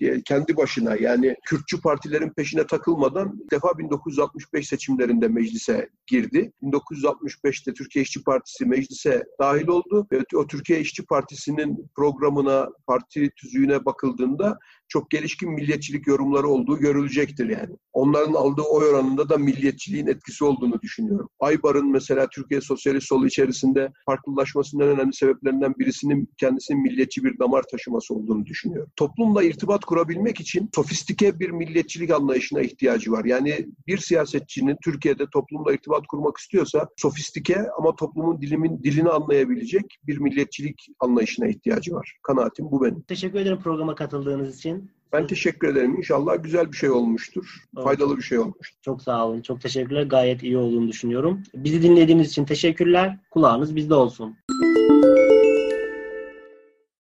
e, 0.00 0.22
kendi 0.22 0.56
başına 0.56 0.96
yani 0.96 1.36
Kürtçü 1.46 1.80
partilerin 1.80 2.30
peşine 2.30 2.66
takılmadan 2.66 3.40
ilk 3.42 3.50
defa 3.50 3.78
1965 3.78 4.68
seçimlerinde 4.68 5.28
meclise 5.28 5.88
girdi. 6.06 6.52
1965'te 6.62 7.72
Türkiye 7.72 8.02
İşçi 8.02 8.24
Partisi 8.24 8.66
meclise 8.66 9.24
dahil 9.40 9.68
oldu. 9.72 10.06
Ve 10.12 10.24
o 10.36 10.46
Türkiye 10.46 10.80
İşçi 10.80 11.06
Partisi'nin 11.06 11.90
programına, 11.94 12.68
parti 12.86 13.30
tüzüğüne 13.36 13.84
bakıldığında 13.84 14.58
çok 14.92 15.10
gelişkin 15.10 15.50
milliyetçilik 15.50 16.06
yorumları 16.06 16.48
olduğu 16.48 16.78
görülecektir 16.78 17.48
yani. 17.48 17.76
Onların 17.92 18.34
aldığı 18.34 18.62
oy 18.62 18.88
oranında 18.88 19.28
da 19.28 19.38
milliyetçiliğin 19.38 20.06
etkisi 20.06 20.44
olduğunu 20.44 20.82
düşünüyorum. 20.82 21.28
Aybar'ın 21.40 21.90
mesela 21.90 22.28
Türkiye 22.34 22.60
Sosyalist 22.60 23.08
Solu 23.08 23.26
içerisinde 23.26 23.92
farklılaşmasının 24.06 24.84
en 24.84 24.88
önemli 24.88 25.14
sebeplerinden 25.14 25.74
birisinin 25.78 26.28
kendisinin 26.38 26.82
milliyetçi 26.82 27.24
bir 27.24 27.38
damar 27.38 27.62
taşıması 27.62 28.14
olduğunu 28.14 28.46
düşünüyorum. 28.46 28.90
Toplumla 28.96 29.42
irtibat 29.42 29.84
kurabilmek 29.84 30.40
için 30.40 30.70
sofistike 30.74 31.40
bir 31.40 31.50
milliyetçilik 31.50 32.10
anlayışına 32.10 32.60
ihtiyacı 32.60 33.12
var. 33.12 33.24
Yani 33.24 33.66
bir 33.86 33.98
siyasetçinin 33.98 34.76
Türkiye'de 34.84 35.26
toplumla 35.32 35.72
irtibat 35.72 36.06
kurmak 36.06 36.38
istiyorsa 36.38 36.88
sofistike 36.96 37.56
ama 37.78 37.96
toplumun 37.96 38.40
dilimin 38.40 38.82
dilini 38.82 39.08
anlayabilecek 39.08 39.98
bir 40.06 40.18
milliyetçilik 40.18 40.86
anlayışına 41.00 41.46
ihtiyacı 41.46 41.94
var. 41.94 42.18
Kanaatim 42.22 42.70
bu 42.70 42.84
benim. 42.84 43.02
Teşekkür 43.02 43.38
ederim 43.38 43.58
programa 43.62 43.94
katıldığınız 43.94 44.58
için. 44.58 44.81
Ben 45.12 45.26
teşekkür 45.26 45.68
ederim. 45.68 45.96
İnşallah 45.96 46.42
güzel 46.42 46.72
bir 46.72 46.76
şey 46.76 46.90
olmuştur. 46.90 47.64
Evet. 47.76 47.84
Faydalı 47.84 48.16
bir 48.16 48.22
şey 48.22 48.38
olmuştur. 48.38 48.78
Çok 48.82 49.02
sağ 49.02 49.26
olun. 49.26 49.40
Çok 49.40 49.60
teşekkürler. 49.60 50.02
Gayet 50.02 50.42
iyi 50.42 50.56
olduğunu 50.58 50.88
düşünüyorum. 50.88 51.42
Bizi 51.54 51.82
dinlediğiniz 51.82 52.28
için 52.28 52.44
teşekkürler. 52.44 53.18
Kulağınız 53.30 53.76
bizde 53.76 53.94
olsun. 53.94 54.36